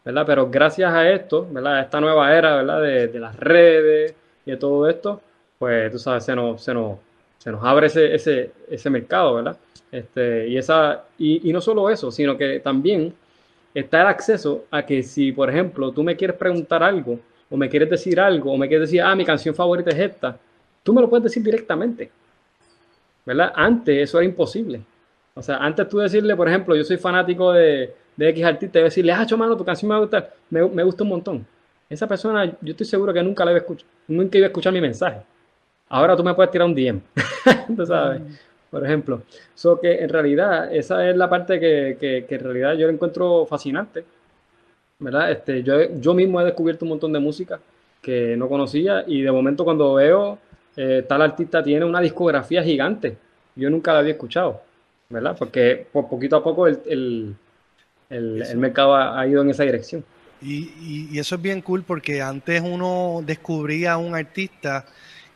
[0.04, 0.24] ¿verdad?
[0.26, 1.76] Pero gracias a esto, ¿verdad?
[1.76, 2.82] A esta nueva era, ¿verdad?
[2.82, 4.14] De, de, las redes
[4.46, 5.20] y de todo esto,
[5.58, 6.98] pues tú sabes, se nos, se nos,
[7.40, 9.57] se nos abre ese, ese, ese mercado, ¿verdad?
[9.90, 13.14] Este, y, esa, y, no solo eso, sino que también
[13.74, 17.68] está el acceso a que si, por ejemplo, tú me quieres preguntar algo, o me
[17.70, 20.38] quieres decir algo, o me quieres decir, ah, mi canción favorita es esta,
[20.83, 22.11] tú me lo puedes decir directamente.
[23.24, 23.53] ¿Verdad?
[23.55, 24.83] Antes eso era imposible.
[25.35, 29.12] O sea, antes tú decirle, por ejemplo, yo soy fanático de, de X artista, decirle,
[29.12, 31.46] ah, mano, tu canción me gusta, me, me, gusta un montón.
[31.88, 33.64] Esa persona, yo estoy seguro que nunca la iba a
[34.09, 35.22] nunca iba a escuchar mi mensaje.
[35.90, 37.00] Ahora tú me puedes tirar un DM.
[37.76, 38.22] ¿Tú sabes?
[38.70, 39.22] por ejemplo.
[39.55, 44.05] So que en realidad, esa es la parte que, que, en realidad yo encuentro fascinante.
[44.98, 45.33] ¿Verdad?
[45.33, 47.59] Este, yo, yo mismo he descubierto un montón de música
[48.03, 50.38] que no conocía y de momento cuando veo
[50.76, 53.16] eh, tal artista tiene una discografía gigante.
[53.57, 54.62] Yo nunca la había escuchado,
[55.09, 55.37] ¿verdad?
[55.38, 57.35] Porque por poquito a poco el,
[58.57, 60.05] mercado ha, ido en esa dirección.
[60.42, 64.87] Y, y, eso es bien cool porque antes uno descubría a un artista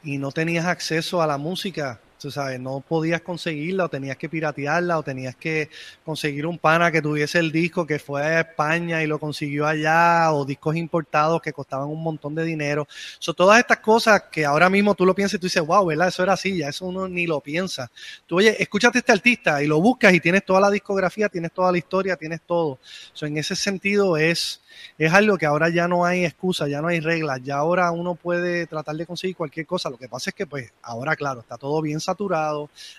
[0.04, 4.98] y no tenías acceso a la música sabes, no podías conseguirla o tenías que piratearla
[4.98, 5.70] o tenías que
[6.04, 10.32] conseguir un pana que tuviese el disco que fue a España y lo consiguió allá
[10.32, 12.86] o discos importados que costaban un montón de dinero.
[13.18, 16.08] son todas estas cosas que ahora mismo tú lo piensas y tú dices, wow, ¿verdad?
[16.08, 17.90] Eso era así, ya eso uno ni lo piensa.
[18.26, 21.72] Tú, oye, escúchate este artista y lo buscas y tienes toda la discografía, tienes toda
[21.72, 22.78] la historia, tienes todo.
[23.12, 24.60] So, en ese sentido es
[24.98, 28.14] es algo que ahora ya no hay excusa, ya no hay reglas, ya ahora uno
[28.14, 29.90] puede tratar de conseguir cualquier cosa.
[29.90, 32.00] Lo que pasa es que pues ahora, claro, está todo bien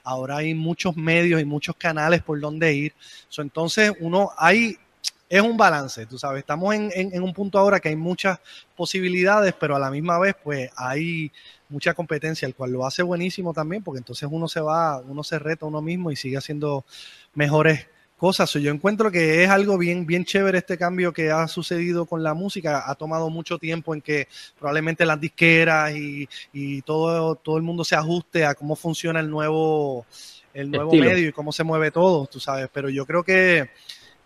[0.03, 2.93] ahora hay muchos medios y muchos canales por donde ir.
[3.37, 4.77] entonces uno hay,
[5.29, 8.39] es un balance, tú sabes, estamos en, un punto ahora que hay muchas
[8.75, 11.31] posibilidades, pero a la misma vez pues hay
[11.69, 15.39] mucha competencia, el cual lo hace buenísimo también, porque entonces uno se va, uno se
[15.39, 16.85] reta a uno mismo y sigue haciendo
[17.33, 18.51] mejores cosas.
[18.53, 22.33] Yo encuentro que es algo bien, bien chévere este cambio que ha sucedido con la
[22.33, 22.89] música.
[22.89, 27.83] Ha tomado mucho tiempo en que probablemente las disqueras y, y todo, todo el mundo
[27.83, 30.05] se ajuste a cómo funciona el nuevo,
[30.53, 32.69] el nuevo medio y cómo se mueve todo, tú sabes.
[32.73, 33.69] Pero yo creo que,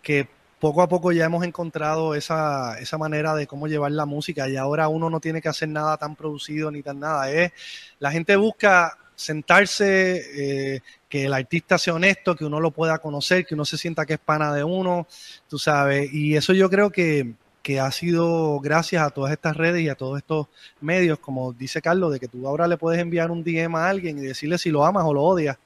[0.02, 0.28] que
[0.60, 4.56] poco a poco ya hemos encontrado esa, esa manera de cómo llevar la música y
[4.56, 7.30] ahora uno no tiene que hacer nada tan producido ni tan nada.
[7.30, 7.52] Es,
[7.98, 13.44] la gente busca sentarse, eh, que el artista sea honesto, que uno lo pueda conocer,
[13.44, 15.06] que uno se sienta que es pana de uno,
[15.48, 19.82] tú sabes, y eso yo creo que, que ha sido gracias a todas estas redes
[19.82, 20.46] y a todos estos
[20.80, 24.18] medios, como dice Carlos, de que tú ahora le puedes enviar un DM a alguien
[24.18, 25.58] y decirle si lo amas o lo odias.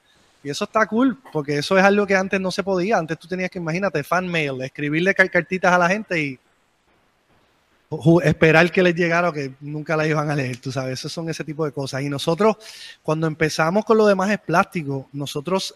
[0.43, 2.97] Y eso está cool, porque eso es algo que antes no se podía.
[2.97, 6.39] Antes tú tenías que, imagínate, fan mail, escribirle cartitas a la gente y
[8.23, 11.29] esperar que les llegara o que nunca la iban a leer, tú sabes, esos son
[11.29, 12.01] ese tipo de cosas.
[12.01, 12.57] Y nosotros,
[13.03, 15.75] cuando empezamos con lo demás es plástico, nosotros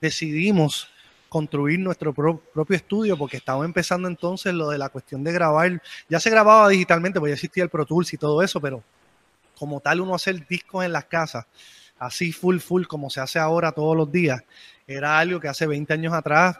[0.00, 0.88] decidimos
[1.28, 5.80] construir nuestro propio estudio porque estaba empezando entonces lo de la cuestión de grabar.
[6.08, 8.82] Ya se grababa digitalmente, porque ya existía el Pro Tools y todo eso, pero
[9.58, 11.46] como tal uno hacer discos en las casas,
[11.98, 14.42] así full, full como se hace ahora todos los días,
[14.86, 16.58] era algo que hace 20 años atrás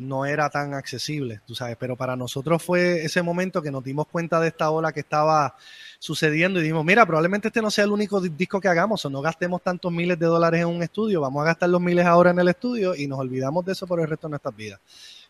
[0.00, 4.06] no era tan accesible, tú sabes, pero para nosotros fue ese momento que nos dimos
[4.06, 5.56] cuenta de esta ola que estaba
[5.98, 9.20] sucediendo y dijimos, mira, probablemente este no sea el único disco que hagamos o no
[9.20, 12.38] gastemos tantos miles de dólares en un estudio, vamos a gastar los miles ahora en
[12.38, 14.80] el estudio y nos olvidamos de eso por el resto de nuestras vidas.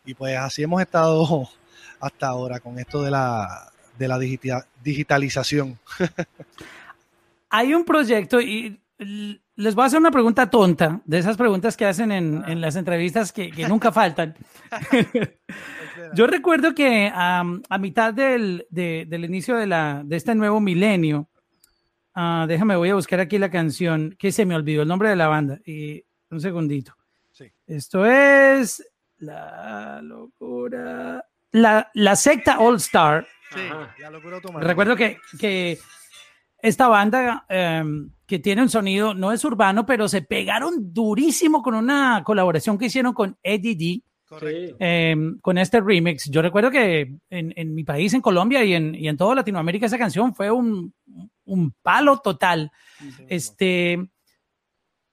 [0.05, 1.49] Y pues así hemos estado
[2.01, 5.79] hasta ahora con esto de la, de la digitalización.
[7.51, 8.81] Hay un proyecto y
[9.61, 12.77] les voy a hacer una pregunta tonta, de esas preguntas que hacen en, en las
[12.77, 14.35] entrevistas que, que nunca faltan.
[16.15, 21.29] Yo recuerdo que a mitad del, del inicio de, la, de este nuevo milenio,
[22.17, 25.17] uh, déjame, voy a buscar aquí la canción, que se me olvidó el nombre de
[25.17, 25.61] la banda.
[25.65, 26.97] Y un segundito.
[27.31, 27.53] Sí.
[27.67, 28.83] Esto es
[29.19, 31.25] la locura.
[31.53, 33.27] La, la secta All Star.
[33.53, 33.61] Sí,
[34.01, 35.79] la locura Recuerdo que, que
[36.63, 41.75] esta banda em, que tiene un sonido, no es urbano, pero se pegaron durísimo con
[41.75, 44.03] una colaboración que hicieron con Eddie D.
[44.79, 46.31] Em, con este remix.
[46.31, 49.99] Yo recuerdo que en, mi país, en Colombia y en, y en toda Latinoamérica, esa
[49.99, 50.95] canción fue un,
[51.47, 52.71] un palo total.
[53.29, 53.99] este,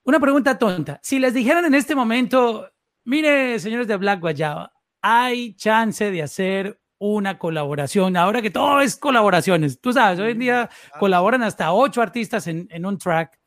[0.04, 1.00] una pregunta tonta.
[1.04, 2.70] Si les dijeran en este momento,
[3.06, 8.18] mire, señores de Black Guayaba, hay chance de hacer una colaboración.
[8.18, 12.68] Ahora que todo es colaboraciones, tú sabes, hoy en día colaboran hasta ocho artistas en,
[12.72, 13.40] en un track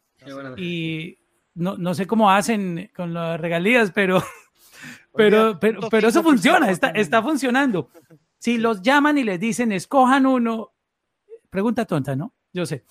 [0.57, 1.19] y
[1.55, 4.23] no, no, sé cómo hacen con las regalías, pero,
[5.15, 7.91] pero, pero, pero eso funciona, está, está funcionando.
[8.39, 10.73] Si los llaman y les dicen, escojan uno,
[11.51, 12.35] pregunta tonta, ¿no?
[12.53, 12.85] Yo sé.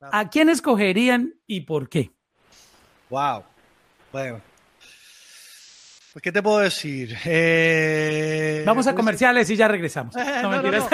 [0.00, 2.12] ¿A quién escogerían y por qué?
[3.08, 3.44] Wow.
[4.12, 4.40] Bueno,
[6.16, 7.14] pues, ¿qué te puedo decir?
[7.26, 10.16] Eh, Vamos a comerciales y ya regresamos.
[10.16, 10.88] No, no, no,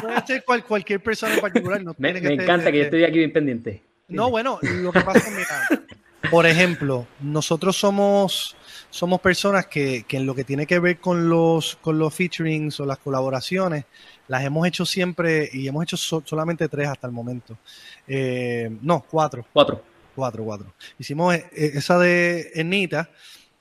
[0.00, 1.82] Puede ser cualquier persona en particular.
[1.98, 3.82] me, encanta que yo estoy aquí bien pendiente.
[4.06, 5.90] No, bueno, lo que pasa es mira,
[6.30, 8.54] por ejemplo, nosotros somos,
[8.88, 12.78] somos personas que, que, en lo que tiene que ver con los, con los featurings
[12.78, 13.86] o las colaboraciones,
[14.28, 17.58] las hemos hecho siempre y hemos hecho solamente tres hasta el momento.
[18.06, 19.44] Eh, no, cuatro.
[19.52, 19.82] Cuatro.
[20.14, 20.72] Cuatro, cuatro.
[21.00, 23.10] Hicimos eh, esa de Enita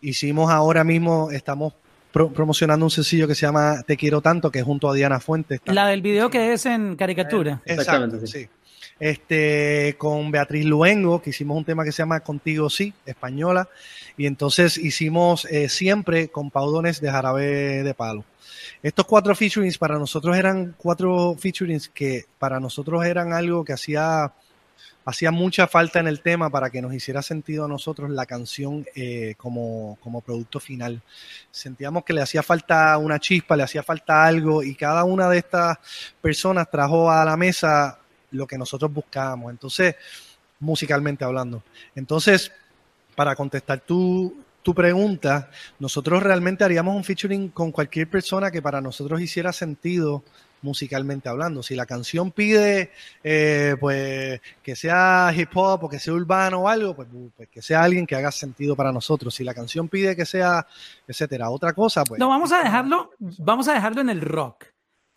[0.01, 1.73] hicimos ahora mismo, estamos
[2.11, 5.61] promocionando un sencillo que se llama Te quiero tanto, que es junto a Diana Fuentes.
[5.65, 7.61] La del video que es en caricatura.
[7.65, 8.47] Exactamente, sí.
[8.99, 13.67] Este, con Beatriz Luengo, que hicimos un tema que se llama Contigo Sí, española,
[14.15, 18.25] y entonces hicimos eh, siempre con Paudones de Jarabe de Palo.
[18.83, 24.33] Estos cuatro featurings para nosotros eran cuatro featurings que para nosotros eran algo que hacía
[25.05, 28.85] hacía mucha falta en el tema para que nos hiciera sentido a nosotros la canción
[28.95, 31.01] eh, como, como producto final.
[31.49, 35.39] Sentíamos que le hacía falta una chispa, le hacía falta algo y cada una de
[35.39, 35.77] estas
[36.21, 37.99] personas trajo a la mesa
[38.31, 39.51] lo que nosotros buscábamos.
[39.51, 39.95] Entonces,
[40.59, 41.63] musicalmente hablando.
[41.95, 42.51] Entonces,
[43.15, 48.79] para contestar tu, tu pregunta, nosotros realmente haríamos un featuring con cualquier persona que para
[48.79, 50.23] nosotros hiciera sentido
[50.61, 51.63] musicalmente hablando.
[51.63, 52.91] Si la canción pide
[53.23, 57.61] eh, pues que sea hip hop o que sea urbano o algo, pues, pues, que
[57.61, 59.33] sea alguien que haga sentido para nosotros.
[59.35, 60.65] Si la canción pide que sea,
[61.07, 62.19] etcétera, otra cosa, pues.
[62.19, 64.65] No, vamos a dejarlo, vamos a dejarlo en el rock.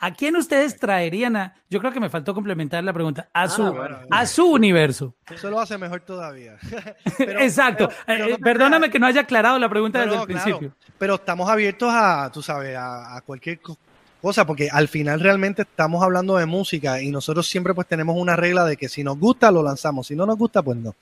[0.04, 1.54] ¿A quién ustedes traerían a.?
[1.70, 3.30] Yo creo que me faltó complementar la pregunta.
[3.32, 3.74] A, su,
[4.10, 5.14] a su universo.
[5.30, 6.58] Eso lo hace mejor todavía.
[7.18, 7.88] Exacto.
[8.06, 10.74] Eh, perdóname que no haya aclarado la pregunta desde el principio.
[10.98, 13.60] Pero estamos abiertos a, tú sabes, a, a cualquier
[14.24, 18.36] cosa, porque al final realmente estamos hablando de música y nosotros siempre pues tenemos una
[18.36, 20.96] regla de que si nos gusta lo lanzamos, si no nos gusta pues no.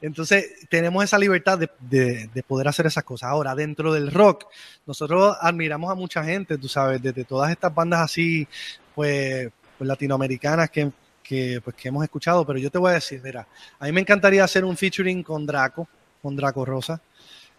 [0.00, 3.30] Entonces tenemos esa libertad de, poder hacer esas cosas.
[3.30, 4.44] Ahora, dentro del rock,
[4.86, 8.46] nosotros admiramos a mucha gente, tú sabes, desde todas estas bandas así,
[8.94, 13.20] pues, pues latinoamericanas que, que, pues, que hemos escuchado, pero yo te voy a decir,
[13.24, 13.48] mira,
[13.80, 15.88] a mí me encantaría hacer un featuring con Draco,
[16.22, 17.00] con Draco Rosa.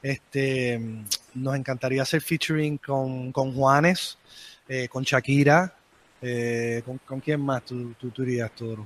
[0.01, 0.79] Este,
[1.34, 4.17] nos encantaría hacer featuring con, con Juanes.
[4.71, 5.73] Eh, con Shakira,
[6.21, 8.86] eh, ¿con, quién más tú, tú, tú dirías, Toro?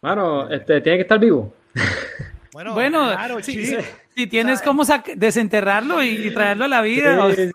[0.00, 1.52] Bueno, este, tiene que estar vivo.
[2.50, 3.76] Bueno, bueno claro, si,
[4.16, 4.82] si, tienes como
[5.14, 7.30] desenterrarlo y, traerlo a la vida.
[7.34, 7.50] Sí,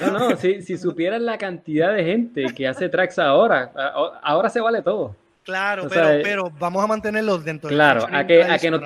[0.00, 3.72] no, no, si, si supieras la cantidad de gente que hace tracks ahora,
[4.22, 5.16] ahora se vale todo.
[5.44, 8.82] Claro, pero, pero vamos a mantenerlos dentro Claro, a que, a, que nos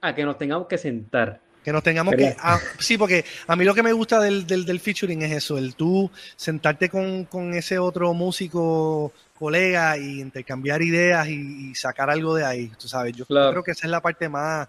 [0.00, 2.34] a que nos tengamos que sentar que nos tengamos que...
[2.38, 5.74] Ah, sí, porque a mí lo que me gusta del, del, featuring es eso, el
[5.74, 12.72] tú sentarte con, ese otro músico colega y intercambiar ideas y, sacar algo de ahí,
[12.78, 13.14] tú sabes.
[13.16, 14.68] Yo creo que esa es la parte más,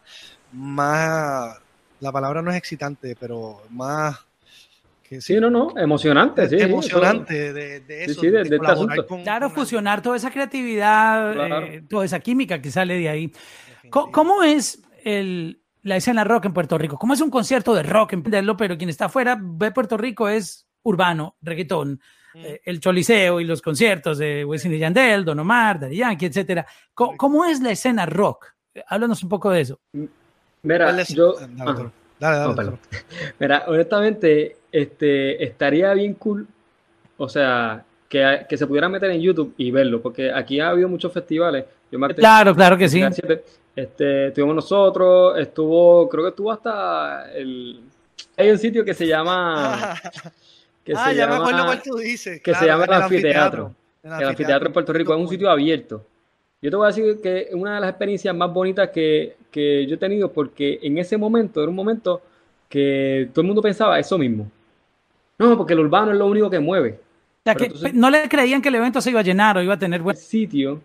[0.51, 1.57] más,
[1.99, 4.17] la palabra no es excitante, pero más...
[5.03, 6.55] Que, sí, no, no, emocionante, sí.
[6.55, 8.21] Emocionante de, eso.
[8.21, 13.09] Sí, de, este claro, fusionar toda esa creatividad, eh, toda esa química que sale de
[13.09, 13.33] ahí.
[13.89, 16.97] ¿Cómo es el, la escena rock en Puerto Rico.
[16.97, 20.67] Como es un concierto de rock, entenderlo, pero quien está afuera ve Puerto Rico es
[20.83, 21.99] urbano, reggaetón,
[22.33, 22.37] mm.
[22.37, 26.65] eh, el choliseo y los conciertos de Wisin y Yandel, Don Omar, Daddy Yankee, etcétera.
[26.93, 28.47] ¿Cómo, es la escena rock?
[28.87, 29.79] Háblanos un poco de eso.
[30.63, 31.35] Mira, yo...
[32.19, 32.77] Dale, dale,
[33.37, 36.47] Mira, honestamente, este, estaría bien cool,
[37.17, 40.87] o sea, que, que, se pudiera meter en YouTube y verlo, porque aquí ha habido
[40.87, 41.65] muchos festivales.
[42.15, 43.03] claro, claro que sí.
[43.75, 47.81] Este, estuvimos nosotros, estuvo, creo que estuvo hasta el...
[48.37, 49.95] Hay un sitio que se llama...
[50.83, 52.41] Que ah, se ya llama, me acuerdo cuál tú dices.
[52.41, 53.73] Que se llama el, anfiteatro.
[54.03, 56.05] El anfiteatro, en Puerto Rico es un sitio abierto.
[56.61, 59.87] Yo te voy a decir que es una de las experiencias más bonitas que, que
[59.87, 62.21] yo he tenido porque en ese momento, era un momento
[62.67, 64.51] que todo el mundo pensaba eso mismo.
[65.37, 66.99] No, porque el urbano es lo único que mueve.
[67.43, 70.01] Que no le creían que el evento se iba a llenar o iba a tener
[70.01, 70.81] buen sitio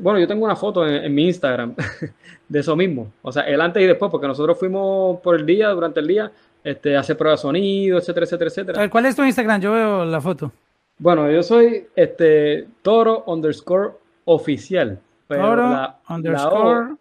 [0.00, 1.74] bueno, yo tengo una foto en, mi Instagram
[2.48, 3.12] de eso mismo.
[3.22, 6.32] O sea, el antes y después, porque nosotros fuimos por el día, durante el día,
[6.62, 8.90] este, hacer pruebas de sonido, etcétera, etcétera, etcétera.
[8.90, 9.60] ¿Cuál es tu Instagram?
[9.60, 10.52] Yo veo la foto.
[10.98, 13.92] Bueno, yo soy este toro underscore
[14.24, 14.98] oficial.
[15.28, 16.94] toro la, underscore.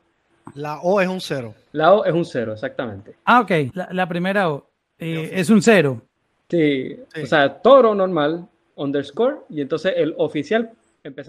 [0.56, 1.56] La o, es un cero.
[1.72, 3.16] La O es un cero, exactamente.
[3.24, 3.52] Ah, ok.
[3.92, 4.68] La, primera O
[5.00, 6.02] eh, es un cero.
[6.50, 10.72] Sí, sí, o sea, toro normal, underscore, y entonces el oficial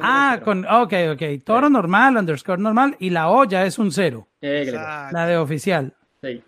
[0.01, 1.23] ah, con, ok, ok.
[1.45, 4.29] Toro normal, underscore normal, y la O ya es un cero.
[4.41, 5.93] la de oficial.
[6.23, 6.43] Sí.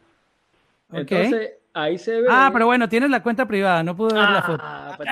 [0.93, 2.29] Entonces, ahí se ve.
[2.31, 4.63] Ah, pero bueno, tienes la cuenta privada, no pude ver la foto.
[4.65, 5.09] Ah, pues,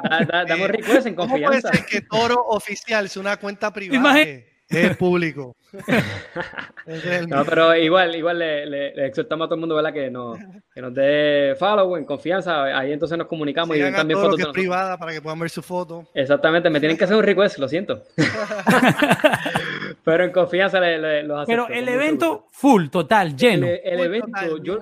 [0.00, 1.14] pues, pues, damos en confianza.
[1.16, 4.14] ¿Cómo puede ser que Toro oficial es una cuenta privada?
[4.68, 5.56] Es público.
[7.28, 9.92] no, pero igual, igual le, le, exhortamos a todo el mundo ¿verdad?
[9.92, 10.38] Que, nos,
[10.72, 12.64] que nos dé follow en confianza.
[12.78, 14.36] Ahí entonces nos comunicamos y también fotos.
[14.36, 16.06] Que es privada para que puedan ver su foto.
[16.14, 18.02] Exactamente, me tienen que hacer un request, lo siento.
[20.04, 21.66] pero en confianza le, los acepto.
[21.66, 23.66] Pero el evento full, total, lleno.
[23.66, 24.78] El, evento, yo,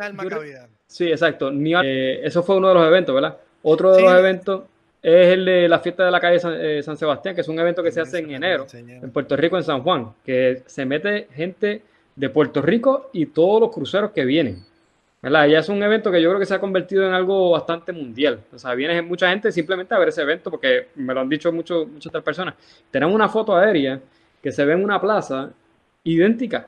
[0.86, 1.50] Sí, exacto.
[1.52, 3.38] Eh, eso fue uno de los eventos, ¿verdad?
[3.62, 4.62] Otro de los eventos
[5.02, 7.82] es el de la fiesta de la calle eh, San, Sebastián, que es un evento
[7.82, 11.82] que se hace en enero en Puerto Rico, en San Juan, que se mete gente
[12.14, 14.64] de Puerto Rico y todos los cruceros que vienen.
[15.22, 15.46] ¿verdad?
[15.46, 18.40] Ya es un evento que yo creo que se ha convertido en algo bastante mundial.
[18.52, 21.52] O sea, viene mucha gente simplemente a ver ese evento porque me lo han dicho
[21.52, 22.54] mucho, muchas otras personas.
[22.90, 24.00] Tenemos una foto aérea
[24.42, 25.50] que se ve en una plaza
[26.02, 26.66] idéntica.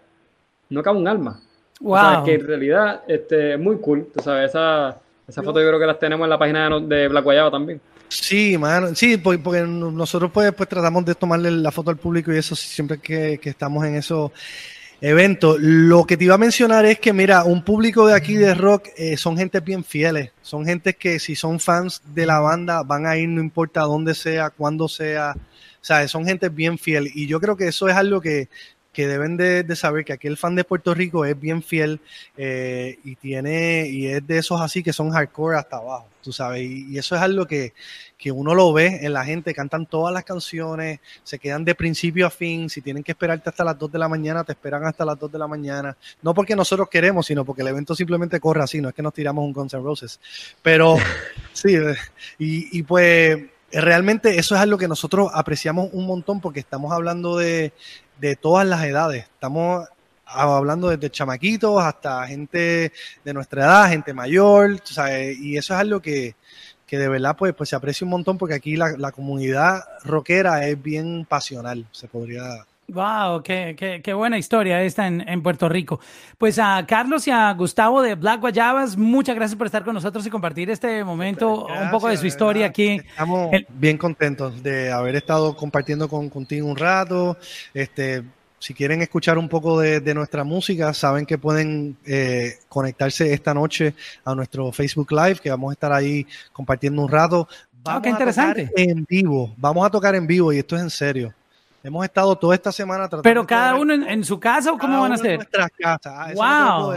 [0.70, 1.40] No cabe un alma.
[1.82, 4.06] O sea, que en realidad este, es muy cool.
[4.14, 7.24] Tú sabes, esa, esa foto yo creo que las tenemos en la página de, Black
[7.24, 7.80] Guayaba también.
[8.20, 12.38] Sí, mano, sí, porque nosotros pues, pues tratamos de tomarle la foto al público y
[12.38, 14.32] eso siempre que, que estamos en eso
[15.00, 15.56] evento.
[15.58, 18.88] Lo que te iba a mencionar es que, mira, un público de aquí de rock
[18.96, 20.30] eh, son gente bien fieles.
[20.42, 24.14] Son gente que si son fans de la banda van a ir no importa dónde
[24.14, 25.34] sea, cuándo sea.
[25.36, 27.10] O sea, son gente bien fiel.
[27.14, 28.48] Y yo creo que eso es algo que,
[28.94, 32.00] que deben de, saber que aquí el fan de Puerto Rico es bien fiel
[32.36, 36.62] eh, y tiene y es de esos así que son hardcore hasta abajo, tú sabes,
[36.62, 37.74] y, eso es algo que,
[38.16, 42.26] que, uno lo ve en la gente, cantan todas las canciones, se quedan de principio
[42.26, 45.04] a fin, si tienen que esperarte hasta las 2 de la mañana, te esperan hasta
[45.04, 48.62] las 2 de la mañana, no porque nosotros queremos, sino porque el evento simplemente corre
[48.62, 50.20] así, no es que nos tiramos un Guns N' Roses,
[50.62, 50.96] pero
[51.52, 51.76] sí,
[52.38, 53.38] y, y pues
[53.80, 57.72] realmente eso es algo que nosotros apreciamos un montón porque estamos hablando de,
[58.18, 59.24] de todas las edades.
[59.24, 59.88] Estamos
[60.26, 62.92] hablando desde chamaquitos hasta gente
[63.24, 64.80] de nuestra edad, gente mayor,
[65.40, 66.34] y eso es algo que,
[66.86, 70.66] que de verdad pues, pues se aprecia un montón porque aquí la, la comunidad rockera
[70.66, 75.68] es bien pasional, se podría Wow, qué, qué, qué, buena historia esta en, en, Puerto
[75.68, 76.00] Rico.
[76.36, 80.26] Pues a Carlos y a Gustavo de Black Guayabas, muchas gracias por estar con nosotros
[80.26, 83.00] y compartir este momento, un poco de su historia aquí.
[83.08, 87.38] Estamos bien contentos de haber estado compartiendo con, contigo un rato.
[87.72, 88.22] Este,
[88.58, 93.54] si quieren escuchar un poco de, de nuestra música, saben que pueden eh, conectarse esta
[93.54, 97.48] noche a nuestro Facebook Live, que vamos a estar ahí compartiendo un rato.
[97.82, 98.62] Vamos qué interesante.
[98.62, 101.34] A tocar en vivo, vamos a tocar en vivo y esto es en serio.
[101.84, 103.24] Hemos estado toda esta semana tratando.
[103.24, 105.32] Pero cada uno en, su casa o cómo van a hacer?
[105.32, 106.34] En nuestras casas.
[106.34, 106.94] wow.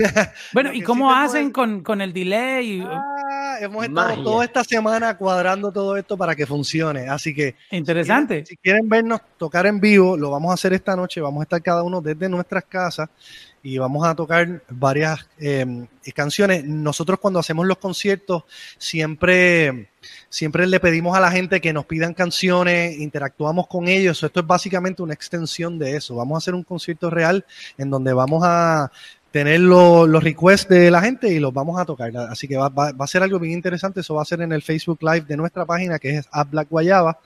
[0.54, 2.82] bueno, ¿y cómo hacen con, con, el delay?
[2.82, 7.06] Ah, hemos estado toda esta semana cuadrando todo esto para que funcione.
[7.06, 7.54] Así que.
[7.70, 8.46] Interesante.
[8.46, 11.20] Si quieren, vernos tocar en vivo, lo vamos a hacer esta noche.
[11.20, 13.10] Vamos a estar cada uno desde nuestras casas
[13.62, 16.64] y vamos a tocar varias eh, canciones.
[16.64, 18.44] Nosotros cuando hacemos los conciertos
[18.78, 19.88] siempre
[20.28, 24.22] siempre le pedimos a la gente que nos pidan canciones, interactuamos con ellos.
[24.22, 26.16] Esto es básicamente una extensión de eso.
[26.16, 27.44] Vamos a hacer un concierto real
[27.76, 28.90] en donde vamos a
[29.30, 32.16] tener los requests de la gente y los vamos a tocar.
[32.16, 34.00] Así que va, va, a ser algo bien interesante.
[34.00, 36.68] Eso va a ser en el Facebook Live de nuestra página que es App Black
[36.68, 37.18] Guayaba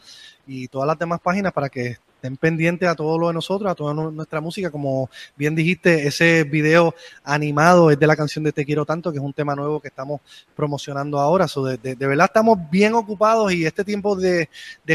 [0.47, 3.75] y todas las demás páginas para que estén pendientes a todo lo de nosotros, a
[3.75, 4.71] toda nuestra música.
[4.71, 9.19] Como bien dijiste, ese video animado es de la canción de Te Quiero Tanto, que
[9.19, 10.23] es un tema nuevo que estamos
[10.57, 11.47] promocionando ahora.
[11.83, 14.49] de, verdad estamos bien ocupados y este tiempo de,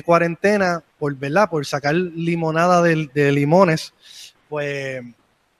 [0.03, 1.47] cuarentena, por, ¿verdad?
[1.51, 3.93] por sacar limonada de, de limones,
[4.47, 5.03] pues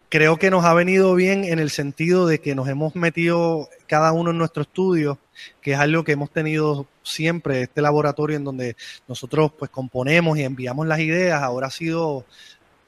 [0.10, 4.12] creo que nos ha venido bien en el sentido de que nos hemos metido cada
[4.12, 5.20] uno en nuestro estudio,
[5.62, 8.76] que es algo que hemos tenido siempre, este laboratorio en donde
[9.08, 12.26] nosotros pues componemos y enviamos las ideas, ahora ha sido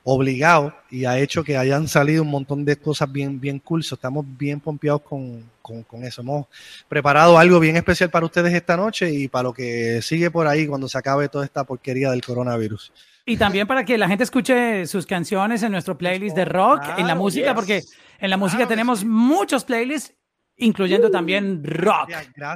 [0.03, 3.81] obligado y ha hecho que hayan salido un montón de cosas bien, bien cool.
[3.81, 6.21] estamos bien pompeados con, con, con, eso.
[6.21, 6.47] Hemos
[6.89, 10.65] preparado algo bien especial para ustedes esta noche y para lo que sigue por ahí
[10.65, 12.91] cuando se acabe toda esta porquería del coronavirus.
[13.31, 17.07] Y también para que la gente escuche sus canciones en nuestro playlist de rock, en
[17.07, 17.81] la música, porque
[18.19, 20.13] en la música tenemos muchos playlists,
[20.57, 21.11] incluyendo uh.
[21.11, 22.09] también rock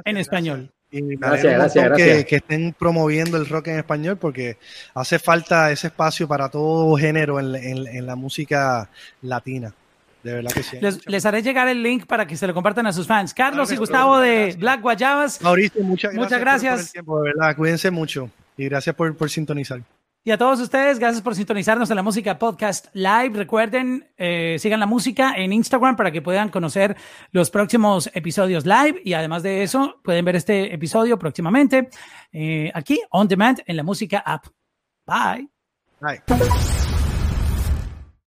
[0.04, 0.70] en español.
[0.90, 2.24] Y gracias, gracias, gracias.
[2.26, 4.58] Que, estén promoviendo el rock en español porque
[4.94, 8.90] hace falta ese espacio para todo género en, en, la música
[9.22, 9.72] latina.
[10.22, 10.76] De verdad que sí.
[11.06, 13.32] Les, haré llegar el link para que se lo compartan a sus fans.
[13.32, 15.40] Carlos y Gustavo de Black Guayabas.
[15.40, 16.30] Mauricio, muchas gracias.
[16.30, 16.74] Muchas gracias.
[16.74, 17.56] Por, el tiempo, de verdad.
[17.56, 19.80] Cuídense mucho y gracias por, por sintonizar.
[20.26, 23.30] Y a todos ustedes, gracias por sintonizarnos en la música podcast live.
[23.34, 26.96] Recuerden, eh, sigan la música en Instagram para que puedan conocer
[27.30, 29.00] los próximos episodios live.
[29.04, 31.90] Y además de eso, pueden ver este episodio próximamente
[32.32, 34.46] eh, aquí on demand en la música app.
[35.06, 35.48] Bye.
[36.00, 36.85] Bye.